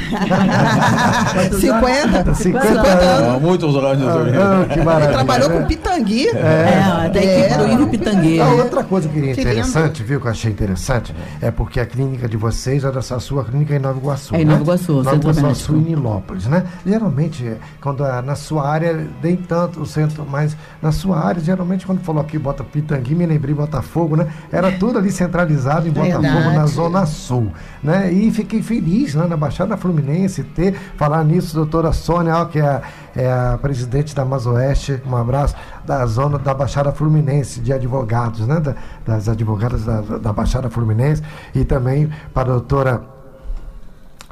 [1.61, 3.36] 50, 50 anos.
[3.36, 4.02] Há muitos anos.
[4.08, 5.12] Ah, que Ele maravilha.
[5.12, 5.58] trabalhou né?
[5.61, 6.28] com pitangui.
[6.28, 7.50] É, tem que É.
[7.52, 8.42] incluir o pitangueiro.
[8.44, 11.86] Ah, outra coisa que queria Que interessante, viu, que eu achei interessante, é porque a
[11.86, 14.34] clínica de vocês é dessa sua clínica em Nova Iguaçu.
[14.34, 14.52] É em né?
[14.52, 16.64] Nova Iguaçu, Nova Centro Iguaçu e Nilópolis, né?
[16.86, 21.40] Geralmente, é, quando é na sua área, nem tanto o centro, mas na sua área,
[21.42, 24.26] geralmente, quando falou aqui Bota Pitangui, me lembrei Botafogo, né?
[24.52, 26.56] Era tudo ali centralizado em Botafogo, Verdade.
[26.56, 27.52] na Zona Sul,
[27.82, 28.11] né?
[28.12, 32.62] E fiquei feliz, né, na Baixada Fluminense, ter, falar nisso, doutora Sônia, ó, que é
[32.66, 32.82] a,
[33.14, 38.59] é a presidente da Mazoeste, um abraço, da zona da Baixada Fluminense, de advogados, né?
[38.61, 38.74] Da-
[39.07, 41.22] das advogadas da, da Baixada Fluminense,
[41.55, 43.03] e também para a doutora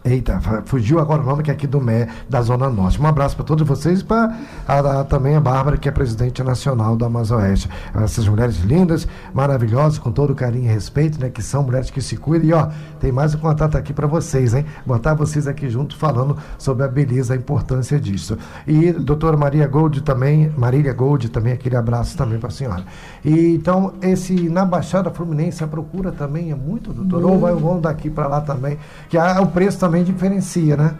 [0.05, 3.03] Eita, fugiu agora o nome que é aqui do MER, da Zona Norte.
[3.03, 4.33] Um abraço para todos vocês e para
[5.09, 7.69] também a Bárbara, que é presidente nacional do Amazoeste.
[7.95, 11.29] Essas mulheres lindas, maravilhosas, com todo carinho e respeito, né?
[11.29, 12.49] Que são mulheres que se cuidam.
[12.49, 12.69] E ó,
[13.01, 14.65] tem mais um contato aqui para vocês, hein?
[14.87, 18.39] Botar vocês aqui junto falando sobre a beleza, a importância disso.
[18.67, 22.85] E doutora Maria Gold também, Marília Gold também, aquele abraço também para a senhora.
[23.25, 27.25] E então, esse na Baixada Fluminense, a procura também é muito, doutor.
[27.29, 28.79] Ou vai, vão daqui para lá também,
[29.09, 30.95] que a- o preço também diferencia, né?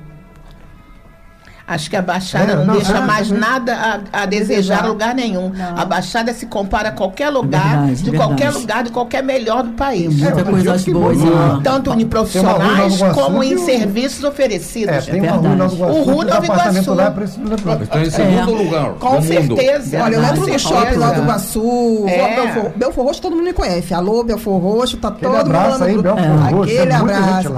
[1.70, 3.34] Acho que a Baixada É, não, não, deixa é, mais é.
[3.36, 5.53] nada a, a desejar em lugar nenhum.
[5.76, 8.16] A Baixada se compara a qualquer lugar, verdade, de verdade.
[8.26, 10.14] qualquer lugar, de qualquer melhor do país.
[10.18, 11.30] Muita É, coisa boas lá.
[11.30, 11.61] lá.
[11.62, 14.95] Tanto em profissionais como em serviços oferecidos.
[14.95, 16.95] É, tem uma rua Nova Iguaçu, O Rua Nova apartamento Iguaçu.
[16.95, 17.82] lá é preço do Leblon.
[17.82, 18.91] Está em segundo lugar.
[18.95, 20.03] Com certeza.
[20.05, 22.34] Olha, eu entro no shopping lá do Iguaçu, É.
[22.34, 23.93] Belfor, Belfor Roxo todo mundo me conhece.
[23.93, 26.24] Alô, Belfor Roxo, tá Aquele todo abraço mundo aí, Belfor.
[26.51, 27.53] Roxo, Aquele abraço.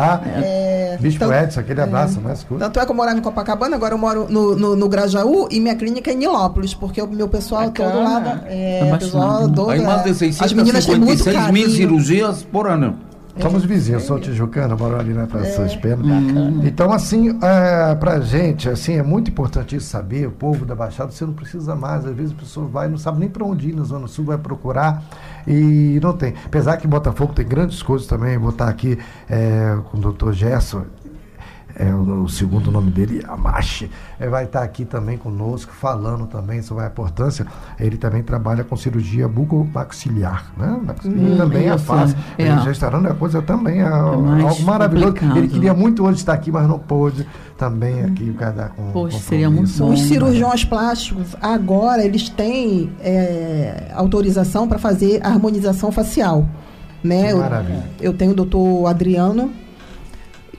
[0.91, 2.33] É, Bispo então- Edson, aquele abraço, né?
[2.33, 2.65] Escuta.
[2.65, 5.61] Tanto é que eu morava em Copacabana, agora eu moro no, no, no Grajaú e
[5.61, 7.91] minha clínica é em Nilópolis, porque o meu pessoal Bacana.
[7.91, 8.43] todo lá.
[8.47, 13.10] É, pessoal todo, mais de é, as meninas têm muito 656 mil cirurgias por ano.
[13.39, 16.05] Somos vizinhos, sou tijucana, moro ali na Praça São Espero.
[16.05, 16.61] Hum.
[16.65, 21.11] Então, assim, é, pra gente, assim, é muito importante isso saber, o povo da Baixada,
[21.11, 23.75] você não precisa mais, às vezes a pessoa vai, não sabe nem para onde ir
[23.75, 25.03] na Zona Sul, vai procurar
[25.47, 26.35] e não tem.
[26.45, 30.85] Apesar que Botafogo tem grandes coisas também, vou estar aqui é, com o doutor Gerson,
[31.77, 36.63] é o, o segundo nome dele, Amache, é, vai estar aqui também conosco, falando também
[36.63, 37.47] sobre a importância.
[37.79, 40.79] Ele também trabalha com cirurgia bucomaxiliar, né?
[41.05, 42.17] E também a isso, face.
[42.39, 42.43] é.
[42.43, 45.07] Ele já está dando a coisa também, é, mais algo maravilhoso.
[45.15, 45.39] complicado.
[45.39, 49.19] Ele queria muito hoje estar aqui, mas não pôde também aqui, o cara com Poxa,
[49.19, 49.93] seria muito bom.
[49.93, 56.47] Os cirurgiões plásticos, agora, eles têm é, autorização para fazer harmonização facial.
[57.03, 57.29] Né?
[57.29, 57.85] Que Eu- maravilha.
[58.01, 59.51] Eu, tenho o doutor Adriano,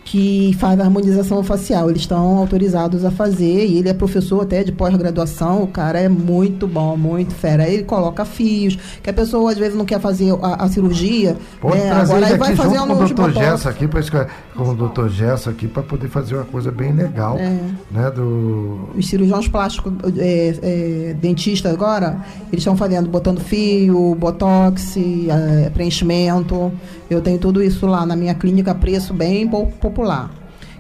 [0.03, 1.89] que faz a harmonização facial.
[1.89, 5.63] Eles estão autorizados a fazer, e ele é professor até de pós-graduação.
[5.63, 7.67] O cara é muito bom, muito fera.
[7.67, 11.37] Ele coloca fios, que a pessoa às vezes não quer fazer a, a cirurgia.
[11.61, 11.91] Pode né?
[11.91, 13.31] Agora ele vai fazer junto com o uns Dr.
[13.39, 14.25] Gesso aqui, pra, esco-
[14.55, 15.07] com o Dr.
[15.09, 17.57] Gesso aqui, para poder fazer uma coisa bem legal, É.
[17.91, 18.11] né?
[18.11, 22.19] Do, Os cirurgiões plásticos, é, é, dentistas agora,
[22.51, 26.71] eles estão fazendo, botando fio, botox, é, preenchimento.
[27.11, 30.31] Eu tenho tudo isso lá na minha clínica, preço bem po- popular.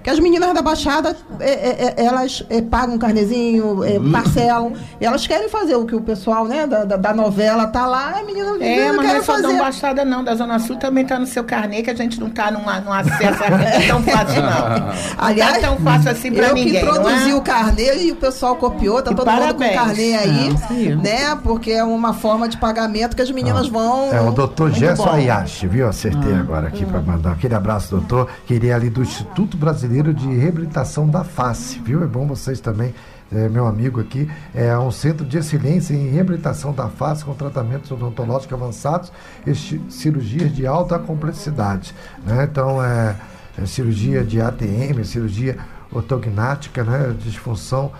[0.03, 4.73] Que as meninas da Baixada, é, é, é, elas é, pagam um carnezinho, é, parcelam.
[4.99, 8.23] Elas querem fazer o que o pessoal né, da, da, da novela tá lá, a
[8.23, 9.47] menina É, mas não é só fazer.
[9.53, 10.23] da Baixada, não.
[10.23, 12.93] Da Zona Sul também está no seu carnê, que a gente não está num, num
[12.93, 13.39] acesso
[13.87, 14.91] tão fácil, não.
[15.17, 16.79] Aliás, não é tão fácil assim para eu ninguém.
[16.79, 17.35] que não produzi é?
[17.35, 19.75] o carnê e o pessoal copiou, tá E todo mundo com parabéns.
[19.75, 20.95] carnê aí, É, isso aí.
[20.95, 21.35] né?
[21.43, 24.11] Porque é uma forma de pagamento que as meninas vão.
[24.11, 25.09] É o doutor Gerson.
[25.09, 25.87] Ayashi, viu?
[25.87, 28.27] Acertei agora aqui para mandar aquele abraço, doutor.
[28.47, 32.01] Queria ali do Instituto Brasileiro de Reabilitação da Face, viu?
[32.01, 32.95] É bom vocês também,
[33.29, 37.91] é, meu amigo aqui, é um centro de excelência em reabilitação da face com tratamentos
[37.91, 39.11] odontológicos avançados
[39.45, 39.53] e
[39.91, 41.93] cirurgias de alta complexidade.
[42.25, 42.47] Né?
[42.49, 43.17] Então, é,
[43.61, 45.57] é cirurgia de ATM, cirurgia
[45.91, 47.13] ortognática, né?
[47.19, 47.91] disfunção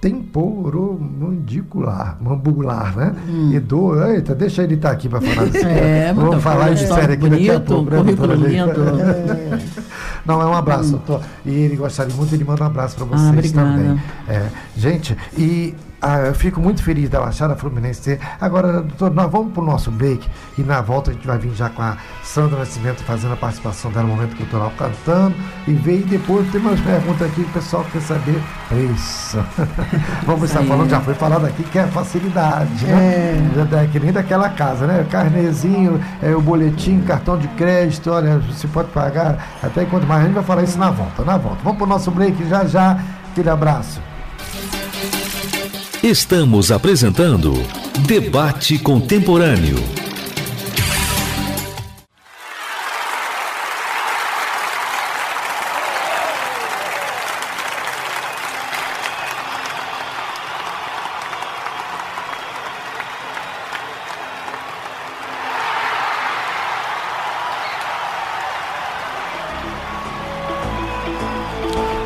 [0.00, 3.14] temporomandicular, mandibular, né?
[3.52, 5.46] E do, eita, deixa ele estar aqui para falar.
[5.46, 5.50] Hum.
[5.64, 8.26] É, Vamos muita falar de série aqui daqui a bonito, pouco.
[8.26, 8.80] né, lindo.
[10.24, 11.20] Não, é um abraço, doutor.
[11.44, 14.00] E ele gostaria muito, ele manda um abraço para vocês Ah, também.
[14.28, 14.46] É,
[14.76, 18.18] gente, e Ah, eu fico muito feliz da Baixada Fluminense.
[18.40, 20.26] Agora, doutor, nós vamos para o nosso break
[20.56, 23.90] e na volta a gente vai vir já com a Sandra Nascimento fazendo a participação
[23.90, 25.34] dela no Momento Cultural, cantando
[25.68, 29.44] e veio depois tem umas perguntas aqui que o pessoal quer saber preço.
[30.24, 33.36] vamos estar falando, já foi falado aqui que é facilidade, né?
[33.70, 33.86] É.
[33.92, 35.06] Que nem daquela casa, né?
[35.10, 40.22] Carnezinho, é, o boletim, cartão de crédito, olha, você pode pagar até quanto mais.
[40.22, 41.58] A gente vai falar isso na volta, na volta.
[41.62, 42.98] Vamos para o nosso break já já.
[43.32, 44.09] Aquele abraço.
[46.02, 47.52] Estamos apresentando
[48.06, 49.76] Debate Contemporâneo.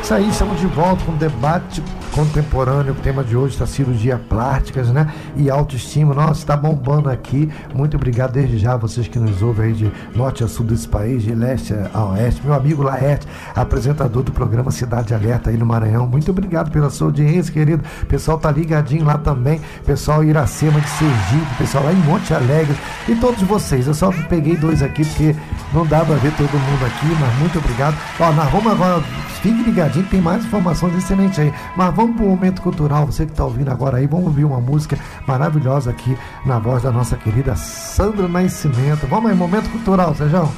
[0.05, 1.81] Isso aí, estamos de volta com o debate
[2.11, 2.93] contemporâneo.
[2.93, 5.11] O tema de hoje está cirurgia plásticas, né?
[5.35, 6.13] E autoestima.
[6.13, 7.49] Nossa, está bombando aqui.
[7.73, 11.23] Muito obrigado desde já vocês que nos ouvem aí de norte a sul desse país,
[11.23, 12.39] de leste a oeste.
[12.45, 16.05] Meu amigo Laerte, apresentador do programa Cidade Alerta aí no Maranhão.
[16.05, 17.83] Muito obrigado pela sua audiência, querido.
[18.03, 19.59] O pessoal tá ligadinho lá também.
[19.87, 22.77] Pessoal Iracema de Sergipe, pessoal lá em Monte Alegre
[23.09, 23.87] e todos vocês.
[23.87, 25.35] Eu só peguei dois aqui porque
[25.73, 27.97] não dá para ver todo mundo aqui, mas muito obrigado.
[28.19, 29.03] Ó, nós vamos agora
[29.45, 31.53] Fique ligadinho, tem mais informações excelentes aí.
[31.75, 34.59] Mas vamos para o momento cultural, você que está ouvindo agora aí, vamos ouvir uma
[34.59, 39.07] música maravilhosa aqui na voz da nossa querida Sandra Nascimento.
[39.07, 40.51] Vamos aí, momento cultural, Sejão.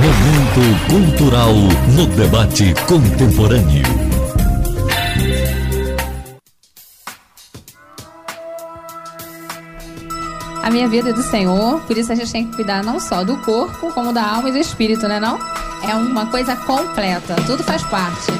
[0.00, 1.52] Momento cultural
[1.94, 4.09] no debate contemporâneo.
[10.62, 13.24] A minha vida é do Senhor, por isso a gente tem que cuidar não só
[13.24, 15.38] do corpo, como da alma e do espírito, né não?
[15.88, 18.30] É uma coisa completa, tudo faz parte.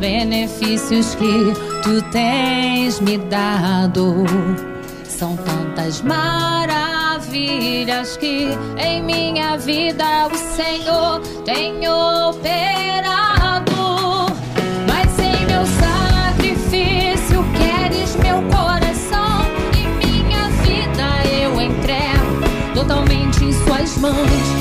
[0.00, 4.24] benefícios que tu tens me dado.
[5.04, 6.89] São tantas maravilhas
[8.18, 13.72] que em minha vida o Senhor tem operado.
[14.88, 23.96] Mas em meu sacrifício queres meu coração e minha vida eu entrego totalmente em Suas
[23.98, 24.59] mãos.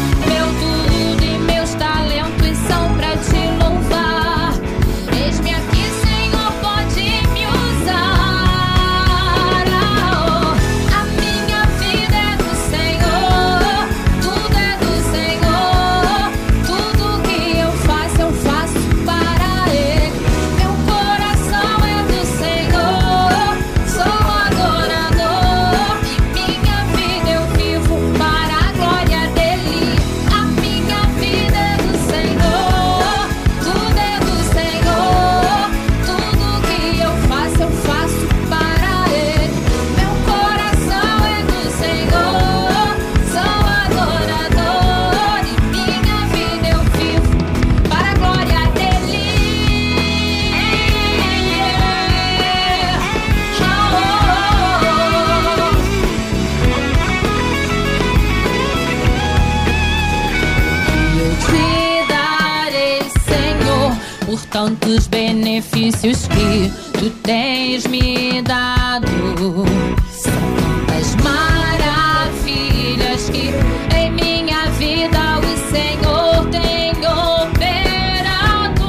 [67.00, 69.08] Que tens me dado.
[70.12, 70.34] São
[70.86, 73.54] tantas maravilhas que
[73.96, 78.84] em minha vida o Senhor tem operado.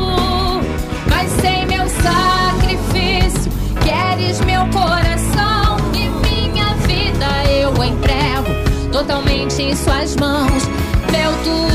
[1.08, 3.52] Mas sem meu sacrifício,
[3.84, 8.50] queres meu coração e minha vida eu entrego
[8.90, 10.68] totalmente em Suas mãos.
[11.12, 11.69] Meu tudo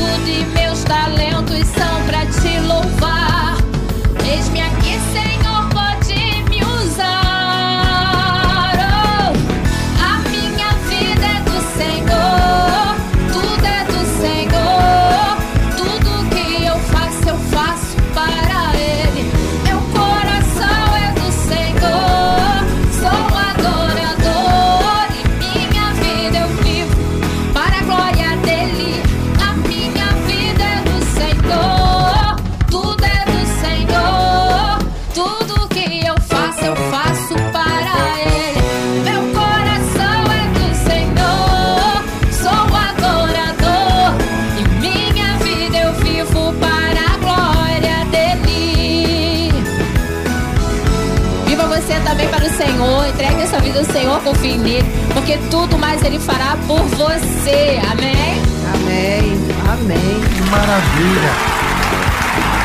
[54.26, 57.80] confie nele, porque tudo mais ele fará por você.
[57.92, 58.42] Amém?
[58.74, 59.38] Amém.
[59.72, 60.20] Amém.
[60.34, 61.30] Que maravilha.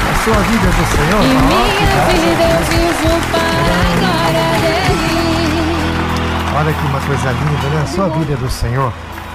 [0.09, 1.21] A sua vida é do Senhor.
[1.23, 5.11] E minha vida eu vivo para a glória dele.
[6.57, 7.81] Olha que uma coisa linda, né?
[7.83, 8.91] A sua vida é do Senhor.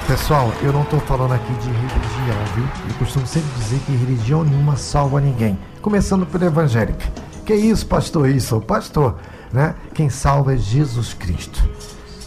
[0.08, 2.64] Pessoal, eu não estou falando aqui de religião, viu?
[2.88, 5.56] Eu costumo sempre dizer que religião nenhuma salva ninguém.
[5.80, 7.02] Começando pelo evangélico.
[7.44, 8.28] Que isso, pastor?
[8.28, 9.16] Isso, pastor,
[9.52, 9.76] né?
[9.94, 11.62] Quem salva é Jesus Cristo.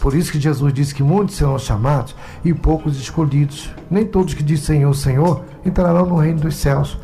[0.00, 3.70] Por isso que Jesus disse que muitos serão chamados e poucos escolhidos.
[3.90, 6.98] Nem todos que dizem Senhor, Senhor entrarão no reino dos céus.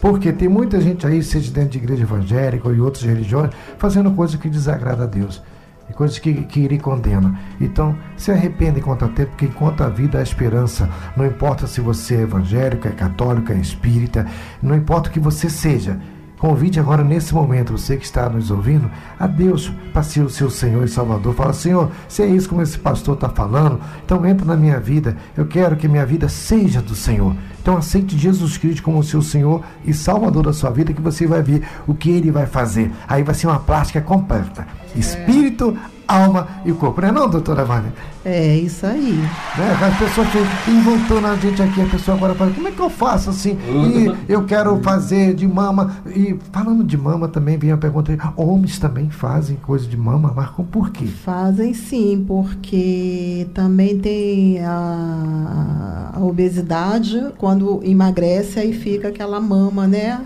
[0.00, 4.10] Porque tem muita gente aí, seja dentro de igreja evangélica ou em outras religiões, fazendo
[4.10, 5.40] coisa que desagrada a Deus.
[5.88, 7.38] E coisas que, que lhe condena.
[7.60, 10.90] Então, se arrependa enquanto há tempo, porque enquanto a vida há esperança.
[11.16, 14.26] Não importa se você é evangélico, é católico, é espírita,
[14.60, 16.00] não importa o que você seja.
[16.42, 20.50] Convide agora nesse momento, você que está nos ouvindo, a Deus para ser o seu
[20.50, 21.32] Senhor e Salvador.
[21.36, 25.16] Fala, Senhor, se é isso como esse pastor está falando, então entra na minha vida.
[25.36, 27.36] Eu quero que minha vida seja do Senhor.
[27.60, 31.28] Então aceite Jesus Cristo como o seu Senhor e Salvador da sua vida, que você
[31.28, 32.90] vai ver o que ele vai fazer.
[33.06, 34.66] Aí vai ser uma plástica completa.
[34.96, 37.00] Espírito, alma e corpo.
[37.00, 37.92] Não é não, doutora Vânia?
[38.24, 39.14] É isso aí.
[39.58, 39.78] Né?
[39.80, 42.90] As pessoas ficam voltando a gente aqui, a pessoa agora fala, como é que eu
[42.90, 43.58] faço assim?
[43.66, 45.96] E eu quero fazer de mama.
[46.06, 50.64] E falando de mama também vem a pergunta, homens também fazem coisa de mama, Marcam
[50.64, 51.06] por quê?
[51.06, 60.20] Fazem sim, porque também tem a, a obesidade, quando emagrece, aí fica aquela mama, né?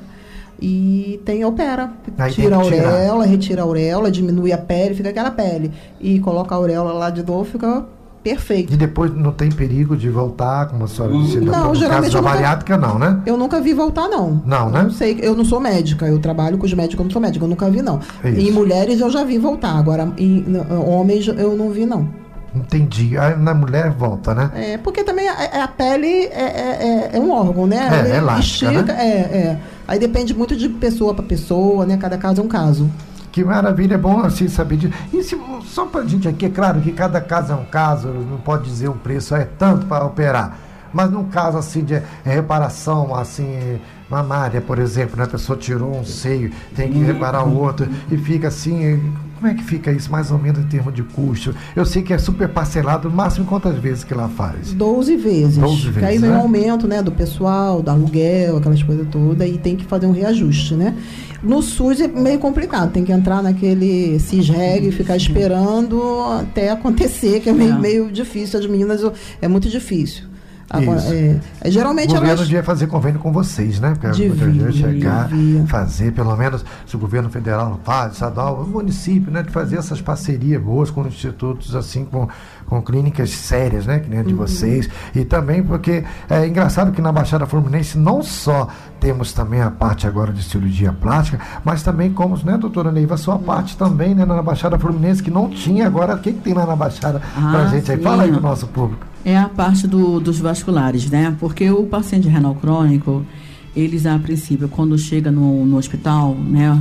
[0.61, 1.91] E tem opera.
[2.19, 5.71] Aí tira a auréola, retira a auréola, diminui a pele, fica aquela pele.
[6.01, 7.85] E coloca a auréola lá de novo, fica
[8.23, 8.73] perfeito.
[8.73, 12.11] E depois não tem perigo de voltar, como a senhora disse, Não, no caso geralmente
[12.13, 13.21] da eu nunca- bariátrica, não, né?
[13.25, 14.43] Eu nunca vi voltar, não.
[14.45, 14.83] Não, né?
[14.83, 17.45] Não sei, eu não sou médica, eu trabalho com os médicos, eu não sou médica,
[17.45, 18.01] eu nunca vi, não.
[18.25, 18.41] É isso.
[18.41, 22.09] Em mulheres eu já vi voltar, agora em n- homens eu não vi, não.
[22.57, 23.17] Entendi.
[23.19, 24.51] Aí na mulher volta, né?
[24.55, 27.89] É, porque também a, a pele é, é, é- é um órgão, né?
[27.93, 29.03] É, Ele é elástica, estica, né?
[29.05, 29.59] é, é.
[29.87, 31.97] Aí depende muito de pessoa para pessoa, né?
[31.97, 32.91] Cada caso é um caso.
[33.31, 34.95] Que maravilha, é bom assim saber disso.
[35.13, 38.39] E se, só pra gente aqui, é claro que cada caso é um caso, não
[38.39, 40.59] pode dizer um preço, é tanto para operar.
[40.93, 43.79] Mas num caso assim de reparação, assim,
[44.11, 45.25] mamária, por exemplo, né?
[45.25, 49.01] A pessoa tirou um seio, tem que reparar o outro, e fica assim.
[49.37, 51.55] Como é que fica isso, mais ou menos, em termos de custo?
[51.77, 54.73] Eu sei que é super parcelado, no máximo quantas vezes que ela faz?
[54.73, 55.59] 12 vezes.
[55.59, 56.37] 12 Que vezes, aí vem né?
[56.39, 60.13] o aumento, né, do pessoal, do aluguel, aquelas coisas todas, e tem que fazer um
[60.13, 60.97] reajuste, né?
[61.43, 66.01] No SUS é meio complicado, tem que entrar naquele CISREG e ficar esperando
[66.41, 67.79] até acontecer, que é meio, É.
[67.79, 68.59] meio difícil.
[68.59, 69.03] As meninas
[69.43, 70.25] é muito difícil.
[70.69, 72.41] Agora, é, é, O geralmente governo elas.
[72.49, 73.95] devia fazer convênio com vocês, né?
[73.99, 75.65] Porque Devia, gente chegar, devia.
[75.69, 79.43] fazer, pelo menos, se o governo federal não faz, estadual, o município, né?
[79.45, 82.29] De fazer essas parcerias boas com institutos, assim, com,
[82.67, 84.01] com clínicas sérias, né?
[84.01, 84.39] Que nem a de Uhum.
[84.39, 84.89] vocês.
[85.15, 88.67] E também porque é engraçado que na Baixada Fluminense não só
[88.99, 93.19] temos também a parte agora de cirurgia plástica, mas também como, né, doutora Neiva, a
[93.19, 94.25] sua parte também, né?
[94.25, 96.17] Na Baixada Fluminense, que não tinha agora.
[96.17, 97.99] O que, que tem lá na Baixada pra Ah, gente aí?
[97.99, 98.03] sim.
[98.03, 99.07] Fala aí pro nosso público.
[99.29, 101.37] É a parte do- dos vasculares, né?
[101.41, 103.27] Porque o paciente renal crônico,
[103.75, 106.81] eles a princípio, quando chega no, no hospital, né?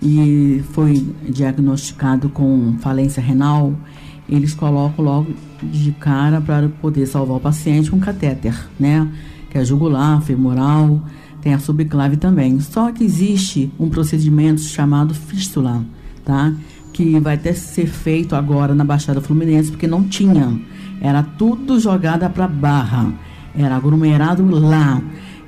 [0.00, 3.74] E foi diagnosticado com falência renal,
[4.28, 9.08] eles colocam logo de cara para poder salvar o paciente um catéter, né?
[9.50, 11.00] Que é jugular, femoral,
[11.42, 12.60] tem a subclave também.
[12.60, 15.84] Só que existe um procedimento chamado fístula,
[16.24, 16.52] tá?
[16.92, 20.56] Que vai que ser feito agora na Baixada Fluminense, porque não tinha.
[21.04, 23.12] Era tudo jogada para barra.
[23.54, 25.02] Era aglomerado lá.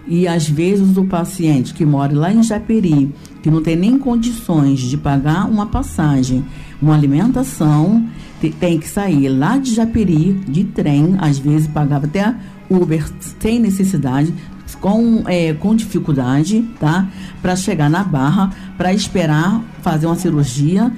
[0.07, 4.80] E às vezes o paciente que mora lá em Japeri, que não tem nem condições
[4.80, 6.44] de pagar uma passagem,
[6.80, 8.07] uma alimentação,
[8.40, 12.34] te- tem que sair lá de Japeri, de trem, às vezes pagava até
[12.70, 13.04] Uber
[13.40, 14.32] sem necessidade,
[14.80, 17.09] com, é, com dificuldade, tá?
[17.40, 20.92] Para chegar na barra, para esperar fazer uma cirurgia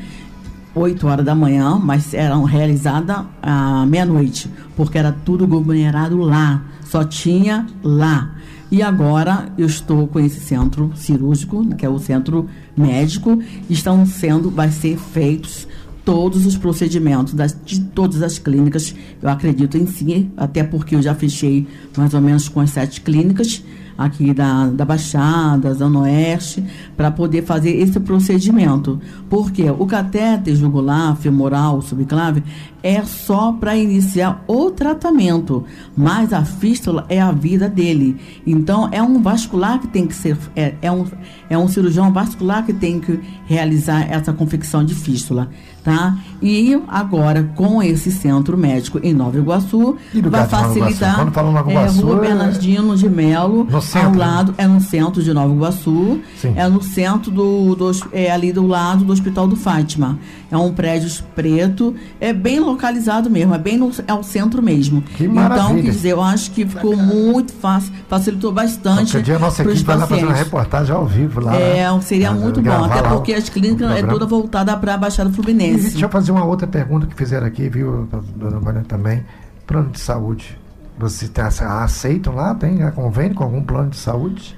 [0.78, 7.04] 8 horas da manhã, mas eram realizadas à meia-noite, porque era tudo aglomerado lá, só
[7.04, 8.34] tinha lá.
[8.70, 14.50] E agora eu estou com esse centro cirúrgico, que é o centro médico, estão sendo,
[14.50, 15.66] vai ser feitos
[16.04, 21.02] todos os procedimentos das, de todas as clínicas, eu acredito em si, até porque eu
[21.02, 23.62] já fechei mais ou menos com as sete clínicas
[23.98, 26.64] aqui da, da Baixada, Zona Oeste,
[26.96, 29.00] para poder fazer esse procedimento.
[29.28, 32.44] Porque o catéter jugular, femoral, subclave,
[32.80, 35.64] é só para iniciar o tratamento,
[35.96, 38.16] mas a fístula é a vida dele.
[38.46, 41.04] Então, é um vascular que tem que ser, é, é, um,
[41.50, 45.50] é um cirurgião vascular que tem que realizar essa confecção de fístula.
[45.82, 46.16] tá?
[46.40, 51.16] E agora, com esse centro médico em Nova Iguaçu, vai facilitar.
[51.16, 52.20] Quando fala Nova Iguaçu, é Rua é...
[52.28, 56.54] Bernardino de Melo, no centro, ao lado, é no centro de Nova Iguaçu, Sim.
[56.56, 60.18] é no centro do, do, é ali do lado do Hospital do Fátima.
[60.50, 65.02] É um prédio preto, é bem localizado mesmo, é bem no é o centro mesmo.
[65.02, 65.82] Que então, maravilha.
[65.82, 69.12] quer dizer, eu acho que ficou muito fácil, facilitou bastante.
[69.12, 71.56] Qualquer dia a nossa equipe vai uma reportagem ao vivo lá.
[71.56, 72.40] É, seria né?
[72.40, 75.88] muito bom, até porque as clínicas é toda voltada para a Baixada Fluminense.
[75.88, 79.24] E deixa eu fazer uma outra pergunta que fizeram aqui, viu, dona Vânia, também.
[79.66, 80.58] Plano de saúde.
[80.98, 82.54] Você tá, aceitam lá?
[82.54, 84.56] Tem convênio com algum plano de saúde?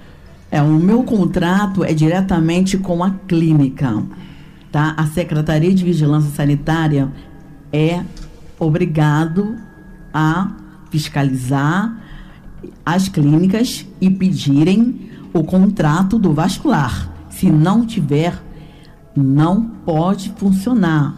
[0.50, 4.02] É, o meu contrato é diretamente com a clínica.
[4.72, 4.94] Tá?
[4.96, 7.10] A Secretaria de Vigilância Sanitária
[7.72, 8.02] é
[8.58, 9.56] obrigado
[10.12, 10.50] a
[10.90, 11.96] fiscalizar
[12.84, 17.10] as clínicas e pedirem o contrato do vascular.
[17.30, 18.42] Se não tiver,
[19.16, 21.14] não pode funcionar.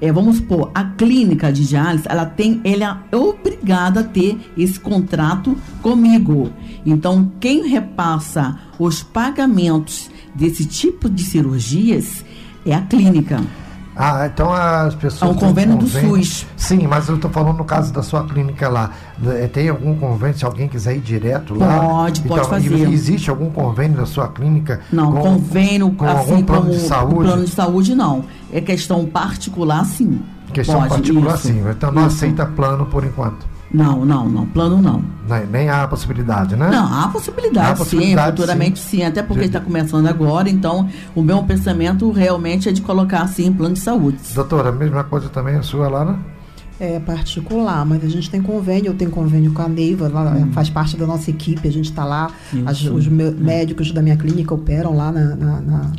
[0.00, 4.78] É, vamos supor, a clínica de diálise, ela tem, ela é obrigada a ter esse
[4.78, 6.52] contrato comigo.
[6.84, 12.24] Então, quem repassa os pagamentos desse tipo de cirurgias
[12.64, 13.40] é a clínica.
[13.96, 15.30] Ah, então as pessoas.
[15.30, 16.46] É um convênio, do SUS.
[16.54, 18.90] Sim, mas eu estou falando no caso da sua clínica lá.
[19.54, 21.78] Tem algum convênio, se alguém quiser ir direto lá?
[21.78, 22.88] Pode, então, pode fazer.
[22.90, 24.80] Existe algum convênio da sua clínica?
[24.92, 27.24] Não, com, convênio com assim algum plano de saúde?
[27.24, 28.24] plano de saúde não.
[28.52, 30.20] É questão particular, sim.
[30.52, 31.64] Questão pode, particular, isso, sim.
[31.70, 32.16] Então não isso.
[32.16, 33.55] aceita plano por enquanto.
[33.72, 34.46] Não, não, não.
[34.46, 35.02] Plano não.
[35.28, 36.70] Nem, nem há possibilidade, né?
[36.70, 38.98] Não, há possibilidade, há possibilidade sim, futuramente sim.
[38.98, 39.04] sim.
[39.04, 43.74] Até porque está começando agora, então o meu pensamento realmente é de colocar assim plano
[43.74, 44.18] de saúde.
[44.34, 46.16] Doutora, a mesma coisa também a sua, Lara?
[46.78, 50.52] É particular, mas a gente tem convênio, eu tenho convênio com a Neiva, ela hum.
[50.52, 52.30] faz parte da nossa equipe, a gente está lá,
[52.66, 55.92] as, os me, médicos da minha clínica operam lá na, na, na,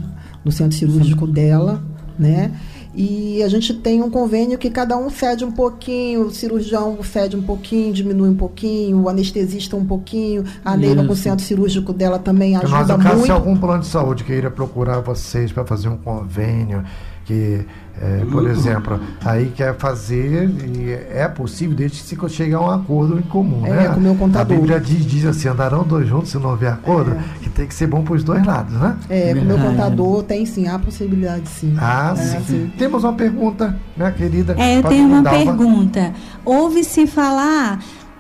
[0.46, 1.84] no centro cirúrgico dela,
[2.18, 2.52] né?
[3.00, 7.38] E a gente tem um convênio que cada um cede um pouquinho, o cirurgião cede
[7.38, 11.94] um pouquinho, diminui um pouquinho, o anestesista um pouquinho, a Neiva com o centro cirúrgico
[11.94, 13.08] dela também ajuda Mas, no muito.
[13.08, 16.84] caso, se algum plano de saúde queira procurar vocês para fazer um convênio,
[17.24, 17.64] que,
[18.00, 22.70] é, por exemplo, aí quer fazer, e é possível desde que se chegue a um
[22.70, 23.66] acordo em comum.
[23.66, 23.88] É, né?
[23.90, 24.56] com o meu contador.
[24.56, 27.20] A Bíblia diz, diz assim, andarão dois juntos se não houver acordo, É.
[27.42, 28.96] que tem que ser bom para os dois lados, né?
[29.10, 31.76] É, com o meu contador tem sim, há possibilidade sim.
[31.80, 32.72] Ah, É, sim.
[32.78, 34.56] Temos uma pergunta, minha querida.
[34.60, 36.14] É, eu tenho uma pergunta.
[36.46, 37.80] Ouve-se falar,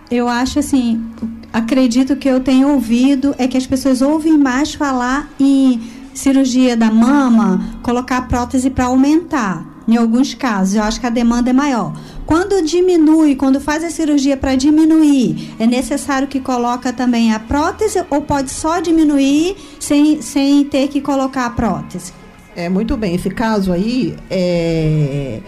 [0.09, 1.05] eu acho assim,
[1.53, 5.79] acredito que eu tenho ouvido, é que as pessoas ouvem mais falar em
[6.17, 9.65] cirurgia da mama, colocar prótese para aumentar.
[9.87, 11.93] Em alguns casos, eu acho que a demanda é maior.
[12.25, 18.03] Quando diminui, quando faz a cirurgia para diminuir, é necessário que coloca também a prótese
[18.09, 22.11] ou pode só diminuir sem, sem ter que colocar a prótese?
[22.53, 23.15] É, muito bem.
[23.15, 25.39] Esse caso aí, é...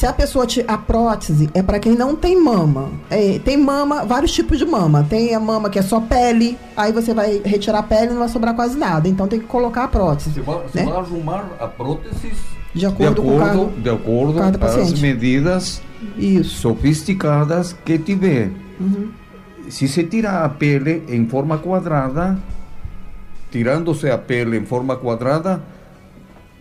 [0.00, 0.46] se a pessoa.
[0.46, 0.64] Te...
[0.66, 2.90] A prótese é para quem não tem mama.
[3.10, 5.06] É, tem mama, vários tipos de mama.
[5.08, 8.20] Tem a mama que é só pele, aí você vai retirar a pele e não
[8.20, 9.06] vai sobrar quase nada.
[9.06, 10.30] Então tem que colocar a prótese.
[10.30, 10.84] Você vai, você né?
[10.86, 12.32] vai arrumar a prótese
[12.74, 15.82] De acordo com cada- de acordo com as medidas
[16.44, 18.50] sofisticadas que tiver.
[18.80, 19.10] Uhum.
[19.68, 22.38] Se se tira a pele em forma quadrada,
[23.50, 25.62] tirando-se a pele em forma quadrada,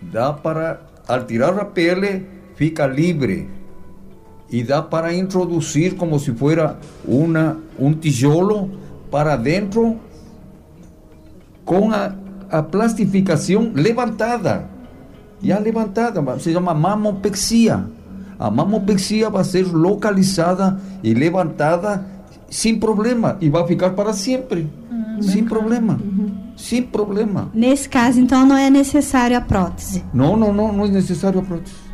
[0.01, 3.47] dá para, al tirar a pele, fica livre.
[4.51, 8.67] E dá para introduzir como se fuera una, un tijolo
[9.09, 9.95] para dentro
[11.63, 12.15] com a,
[12.51, 14.69] a plastificação levantada.
[15.41, 17.85] Já levantada, se chama mamopexia.
[18.37, 22.05] A mamopexia vai ser localizada e levantada
[22.49, 24.67] sem problema e vai ficar para sempre.
[25.21, 25.99] sem problema.
[26.57, 27.49] Sem problema.
[27.53, 30.03] Nesse caso, então, não é necessário a prótese.
[30.13, 31.88] Não, não, não, não é necessário a prótese.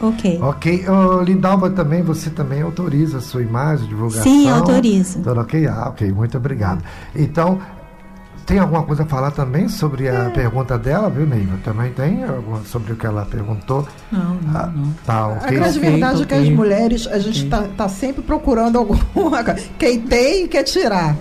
[0.00, 0.38] Ok.
[0.42, 0.84] Ok.
[0.88, 4.22] Ô, Lindalva, também, você também autoriza a sua imagem, divulgação?
[4.24, 5.18] Sim, autorizo.
[5.18, 5.66] Então, ok?
[5.66, 6.10] Ah, ok.
[6.12, 6.82] Muito obrigado.
[7.14, 7.58] Então,
[8.46, 10.30] tem alguma coisa a falar também sobre a É.
[10.30, 11.56] pergunta dela, viu, Neiva?
[11.62, 13.86] Também tem alguma, sobre o que ela perguntou?
[14.10, 14.92] Não, não, Ah, não.
[15.04, 15.56] Tá, A ok.
[15.58, 16.56] grande verdade é que as ok.
[16.56, 19.04] mulheres, a gente está tá sempre procurando alguma
[19.44, 19.56] coisa.
[19.78, 21.14] Quem tem, quer tirar.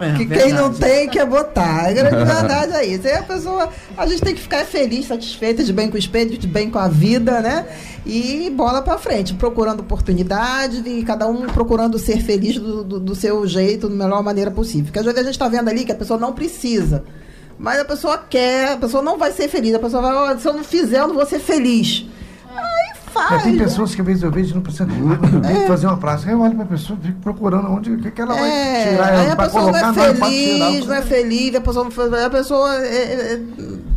[0.00, 0.42] É, que verdade.
[0.42, 1.86] quem não tem, quer botar.
[1.86, 3.06] A grande verdade é isso.
[3.06, 6.36] Aí a pessoa, a gente tem que ficar feliz, satisfeita, de bem com o espelho,
[6.36, 7.66] de bem com a vida, né?
[8.04, 13.14] E bola pra frente, procurando oportunidade e cada um procurando ser feliz do, do, do
[13.14, 14.84] seu jeito, da melhor maneira possível.
[14.86, 17.04] Porque às vezes a gente está vendo ali que a pessoa não precisa.
[17.58, 19.74] Mas a pessoa quer, a pessoa não vai ser feliz.
[19.74, 22.04] A pessoa vai, "Olha, se eu não fizer, eu não vou ser feliz.
[23.16, 23.42] É, faz.
[23.44, 26.30] tem pessoas que às vezes eu vejo não precisa nem fazer uma prática.
[26.30, 29.06] Eu olho para a pessoa, fico procurando onde o que, que ela vai É, tirar.
[29.08, 30.86] aí a vai pessoa não é colocar, não, pode feliz, tirar.
[30.86, 32.88] não é feliz, a pessoa a pessoa é,
[33.34, 33.40] é,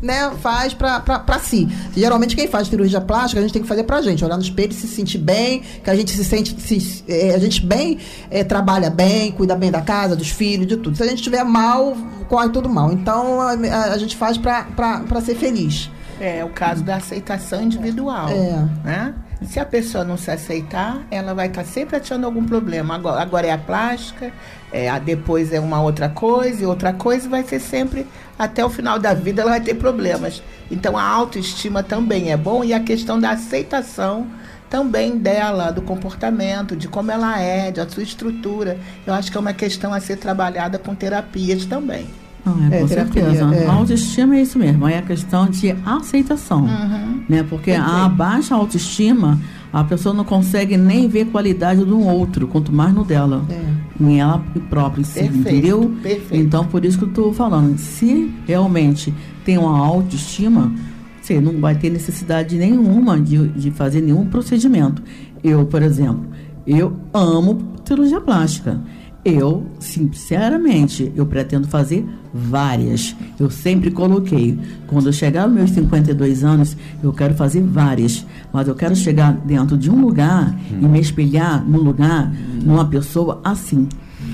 [0.01, 1.67] né, faz pra si.
[1.95, 4.71] Geralmente quem faz cirurgia plástica, a gente tem que fazer pra gente, olhar no espelho
[4.71, 7.97] e se sentir bem, que a gente se sente, se, é, a gente bem,
[8.29, 10.95] é, trabalha bem, cuida bem da casa, dos filhos, de tudo.
[10.95, 11.95] Se a gente estiver mal,
[12.27, 12.91] corre tudo mal.
[12.91, 14.65] Então a, a, a gente faz pra
[15.23, 15.89] ser feliz.
[16.19, 18.27] É o caso da aceitação individual.
[18.29, 18.65] É.
[18.83, 19.13] Né?
[19.43, 22.95] Se a pessoa não se aceitar, ela vai estar sempre achando algum problema.
[22.95, 24.31] Agora, agora é a plástica,
[24.71, 28.07] é, a- depois é uma outra coisa, e outra coisa, vai ser sempre,
[28.37, 30.41] até o final da vida, ela vai ter problemas.
[30.71, 34.25] Então a autoestima também é bom e a questão da aceitação
[34.71, 38.77] também dela, do comportamento, de como ela é, da sua estrutura.
[39.05, 42.07] Eu acho que é uma questão a ser trabalhada com terapias também.
[42.71, 43.55] É, É, com terapia, certeza.
[43.55, 43.65] é.
[43.67, 46.61] A autoestima é isso mesmo, é a questão de aceitação.
[46.61, 47.21] Uhum.
[47.27, 47.43] Né?
[47.49, 49.39] Porque a baixa autoestima,
[49.71, 53.43] a pessoa não consegue nem ver qualidade do outro, quanto mais no dela.
[53.99, 55.91] Em ela própria, em si, Perfeito, entendeu?
[56.03, 56.35] perfeito.
[56.35, 57.77] Então, por isso que eu estou falando.
[57.77, 59.13] Se realmente
[59.43, 60.71] tem uma autoestima,
[61.21, 65.01] você não vai ter necessidade nenhuma de, de fazer nenhum procedimento.
[65.43, 66.25] Eu, por exemplo,
[66.65, 68.79] eu amo cirurgia plástica.
[69.29, 73.13] Eu, sinceramente, eu pretendo fazer várias.
[73.37, 74.57] Eu sempre coloquei.
[74.87, 78.25] Quando eu chegar aos meus 52 anos, eu quero fazer várias.
[78.53, 82.33] Mas eu quero chegar dentro de um lugar e me espelhar num lugar,
[82.63, 83.89] numa pessoa assim.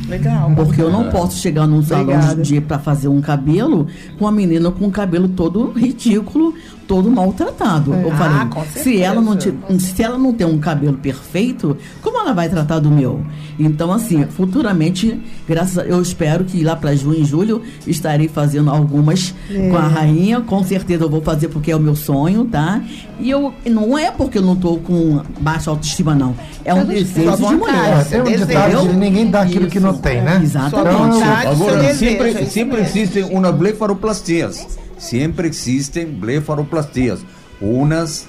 [0.08, 0.52] Legal.
[0.56, 2.42] Porque eu não posso chegar num salão Obrigada.
[2.42, 3.88] de para fazer um cabelo
[4.20, 6.54] com a menina com o cabelo todo ridículo,
[6.88, 7.94] todo maltratado.
[7.94, 11.78] Eu Ah, falei, com se ela não te- se ela não tem um cabelo perfeito,
[12.02, 13.22] como ela vai tratar do meu?
[13.58, 18.70] Então assim, futuramente, graças a, eu espero que lá para junho e julho estarei fazendo
[18.70, 19.70] algumas É.
[19.70, 22.82] com a rainha, com certeza eu vou fazer porque é o meu sonho, tá?
[23.20, 26.36] E eu não é porque eu não tô com baixa autoestima não,
[26.66, 28.08] é um desejo de mulher.
[28.12, 28.46] É, um Desejo.
[28.48, 30.02] ditado de ninguém dá aquilo que não Isso.
[30.02, 30.40] tem, né?
[30.44, 30.90] Exatamente.
[30.90, 32.98] Então, vontade, Agora, desejo, é sempre, isso sempre mesmo.
[33.00, 34.80] existen unas blefaroplastias.
[34.98, 37.26] Siempre existen blefaroplastias.
[37.62, 38.28] Unas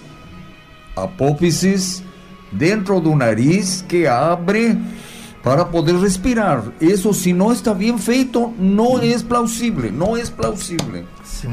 [0.96, 2.02] apófisis
[2.52, 4.78] dentro do nariz que abre
[5.42, 6.62] para poder respirar.
[6.80, 9.90] Eso, si no está bien feito, no es plausible.
[9.90, 11.04] No es plausible.
[11.24, 11.50] Sim.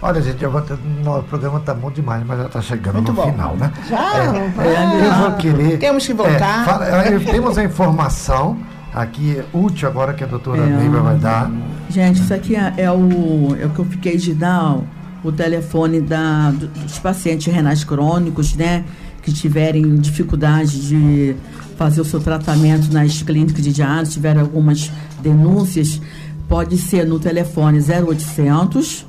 [0.00, 2.96] Olha, gente, eu vou ter, no, o programa tá bom demais, mas já está chegando
[2.96, 3.32] Muito no bom.
[3.32, 3.72] final, né?
[3.88, 3.98] Já?
[4.14, 4.26] É,
[4.68, 5.78] é, eu vou querer.
[5.78, 6.62] Temos que voltar.
[6.62, 8.56] É, fala- é, temos a informação
[9.02, 10.66] aqui útil agora que a doutora É.
[10.76, 11.50] Neiva vai dar.
[11.90, 14.84] Gente, isso aqui é, é o, é o que eu fiquei de dar o,
[15.24, 18.84] o telefone da, do- dos pacientes renais crônicos, né?
[19.22, 21.36] Que tiverem dificuldade de
[21.76, 24.90] fazer o seu tratamento nas clínicas de diálise, tiverem algumas
[25.22, 26.00] denúncias,
[26.48, 29.06] pode ser no telefone 0800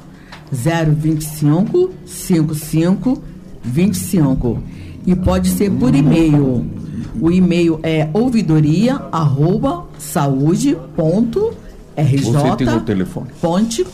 [0.51, 3.21] 025 55
[3.63, 4.63] 25
[5.05, 6.65] e pode ser por e-mail.
[7.21, 11.53] O e-mail é ouvidoria arroba saúde ponto
[11.97, 13.27] rj Você tem o telefone.
[13.41, 13.85] ponte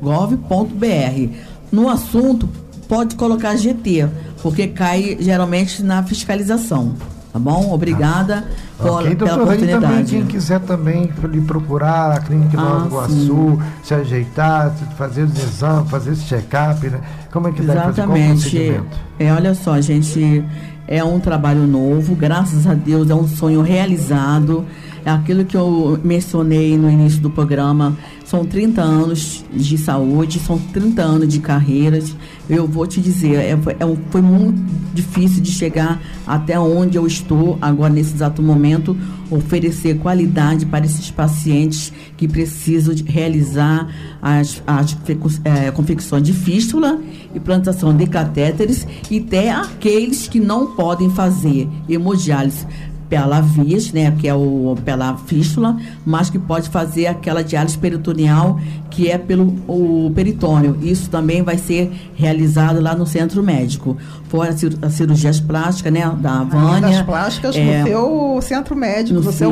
[0.00, 1.28] gov.br.
[1.72, 2.48] No assunto,
[2.88, 4.08] pode colocar GT,
[4.42, 6.94] porque cai geralmente na fiscalização.
[7.32, 7.72] Tá bom?
[7.72, 8.44] Obrigada
[8.76, 10.10] por- Ok, pela doutora, e também oportunidade.
[10.10, 15.38] quem quiser também lhe procurar, a clínica de Ah, Nova Iguaçu, se ajeitar, fazer os
[15.40, 17.00] exames, fazer esse check-up, né?
[17.32, 18.02] Como é que deve fazer?
[18.02, 18.40] Qual o Exatamente.
[18.50, 18.86] procedimento?
[19.20, 20.44] É, olha só, gente,
[20.86, 24.64] é um trabalho novo, graças a Deus é um sonho realizado.
[25.04, 27.96] É aquilo que eu mencionei no início do programa.
[28.30, 32.14] São 30 anos de saúde, são 30 anos de carreiras.
[32.48, 34.62] Eu vou te dizer, é, foi- é foi muito
[34.94, 38.96] difícil de chegar até onde eu estou agora nesse exato momento,
[39.32, 43.88] oferecer qualidade para esses pacientes que precisam realizar
[44.22, 44.96] as, as
[45.44, 47.00] eh, confecções de fístula
[47.34, 52.64] e plantação de catéteres e até aqueles que não podem fazer hemodiálise
[53.10, 55.76] pela vias, né, que é o pela fístula,
[56.06, 58.58] mas que pode fazer aquela diálise peritoneal
[58.88, 60.76] que é pelo o peritônio.
[60.80, 63.96] Isso também vai ser realizado lá no centro médico.
[64.28, 66.80] Fora as cir- as cirurgias plásticas, né, da Vânia.
[66.82, 69.50] das plásticas é, no seu centro médico, no no seu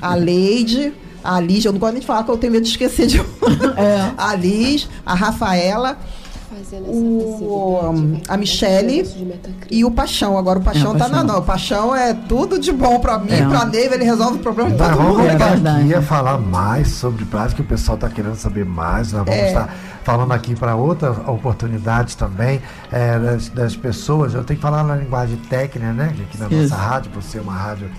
[0.00, 2.70] a Leide, a Liz, eu não gosto nem de falar que eu tenho medo de
[2.70, 3.26] esquecer de uma.
[4.16, 5.98] A Liz, a Rafaela,
[6.86, 7.92] o,
[8.28, 9.06] a Michele
[9.70, 10.36] e o Paixão.
[10.38, 11.24] Agora o Paixão É, o tá na Paixão.
[11.26, 11.38] não.
[11.38, 13.46] O Paixão é tudo de bom pra mim, É.
[13.46, 15.26] pra Neiva, ele resolve o problema de todo vamos mundo.
[15.28, 15.82] É verdade.
[15.84, 19.12] aqui a falar mais sobre prática, o pessoal está querendo saber mais.
[19.12, 19.48] Nós vamos É.
[19.48, 22.60] estar falando aqui para outras oportunidades também
[22.90, 24.34] é, das, das pessoas.
[24.34, 26.14] Eu tenho que falar na linguagem técnica, né?
[26.20, 26.74] Aqui na Isso.
[26.74, 27.90] nossa rádio, por ser uma rádio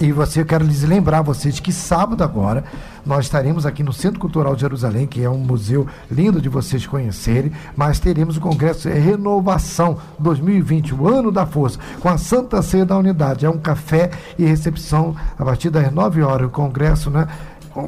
[0.00, 2.64] E você, eu quero lhes lembrar vocês que sábado agora
[3.06, 6.86] nós estaremos aqui no Centro Cultural de Jerusalém, que é um museu lindo de vocês
[6.86, 12.84] conhecerem, mas teremos o Congresso Renovação 2020, o ano da força, com a Santa Ceia
[12.84, 13.44] da Unidade.
[13.44, 16.46] É um café e recepção a partir das 9 horas.
[16.48, 17.28] O Congresso, né?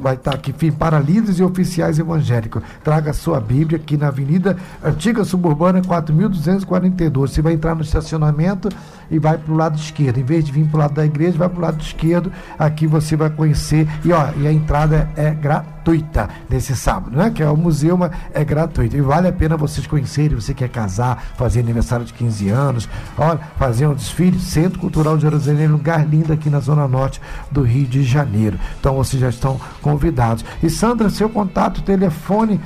[0.01, 2.63] Vai estar aqui enfim, para líderes e oficiais evangélicos.
[2.83, 7.31] Traga sua Bíblia aqui na Avenida Antiga Suburbana 4242.
[7.31, 8.69] Você vai entrar no estacionamento
[9.11, 10.19] e vai para o lado esquerdo.
[10.19, 12.33] Em vez de vir para o lado da igreja, vai para o lado esquerdo.
[12.59, 13.89] Aqui você vai conhecer.
[14.05, 17.31] E, ó, e a entrada é gratuita nesse sábado, né?
[17.31, 18.97] Que é o museu, mas é gratuito.
[18.97, 20.39] E vale a pena vocês conhecerem.
[20.39, 24.39] Você quer casar, fazer aniversário de 15 anos, olha, fazer um desfile.
[24.39, 27.21] Centro Cultural de Jerusalém, lugar lindo aqui na Zona Norte
[27.51, 28.59] do Rio de Janeiro.
[28.79, 30.45] Então vocês já estão convidados.
[30.63, 32.61] E Sandra, seu contato, telefone.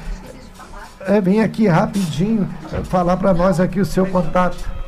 [1.07, 4.80] É, vem aqui rapidinho é, falar para nós aqui o seu contato.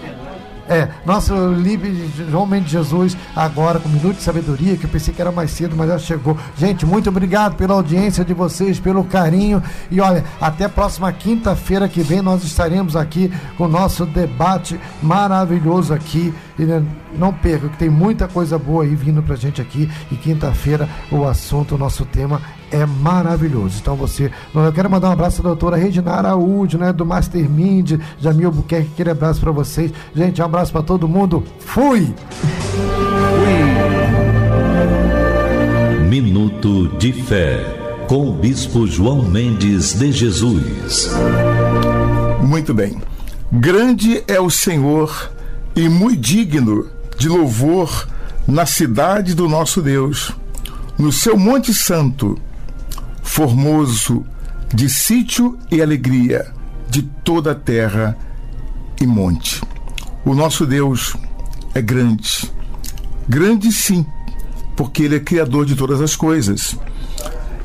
[0.71, 5.19] É, nosso livre João Mendes Jesus, agora com Minuto de Sabedoria, que eu pensei que
[5.19, 6.37] era mais cedo, mas já chegou.
[6.57, 9.61] Gente, muito obrigado pela audiência de vocês, pelo carinho.
[9.91, 14.79] E olha, até a próxima quinta-feira que vem nós estaremos aqui com o nosso debate
[15.03, 16.33] maravilhoso aqui.
[16.57, 16.81] E né,
[17.17, 19.91] não perca, que tem muita coisa boa aí vindo pra gente aqui.
[20.09, 22.41] E quinta-feira o assunto, o nosso tema
[22.71, 23.77] é maravilhoso.
[23.81, 28.51] Então você, eu quero mandar um abraço à doutora Regina Araújo, né, do Mastermind, Jamil
[28.51, 29.91] Buquerque, aquele abraço para vocês.
[30.15, 31.43] Gente, um abraço para todo mundo.
[31.59, 32.13] Fui!
[36.09, 41.11] Minuto de Fé, com o Bispo João Mendes de Jesus.
[42.41, 43.01] Muito bem.
[43.51, 45.31] Grande é o Senhor
[45.75, 46.87] e muito digno
[47.17, 48.07] de louvor
[48.47, 50.31] na cidade do nosso Deus,
[50.97, 52.37] no seu Monte Santo
[53.21, 54.25] formoso
[54.73, 56.51] de sítio e alegria
[56.89, 58.17] de toda a terra
[58.99, 59.61] e monte.
[60.25, 61.15] O nosso Deus
[61.73, 62.51] é grande.
[63.27, 64.05] Grande sim,
[64.75, 66.77] porque ele é criador de todas as coisas.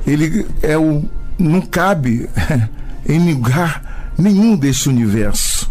[0.07, 1.05] Ele é o
[1.39, 2.29] não cabe
[3.07, 5.71] em lugar nenhum deste universo.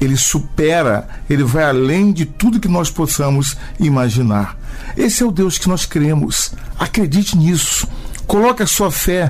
[0.00, 4.56] Ele supera, ele vai além de tudo que nós possamos imaginar.
[4.96, 6.54] Esse é o Deus que nós cremos.
[6.78, 7.86] Acredite nisso.
[8.30, 9.28] Coloque a sua fé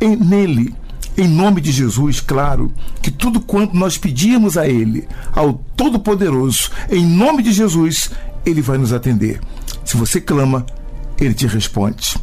[0.00, 0.74] em, nele.
[1.16, 7.06] Em nome de Jesus, claro, que tudo quanto nós pedimos a Ele, ao Todo-Poderoso, em
[7.06, 8.10] nome de Jesus,
[8.44, 9.40] Ele vai nos atender.
[9.84, 10.66] Se você clama,
[11.20, 12.16] Ele te responde.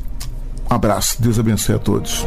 [0.70, 1.22] Um abraço.
[1.22, 2.26] Deus abençoe a todos.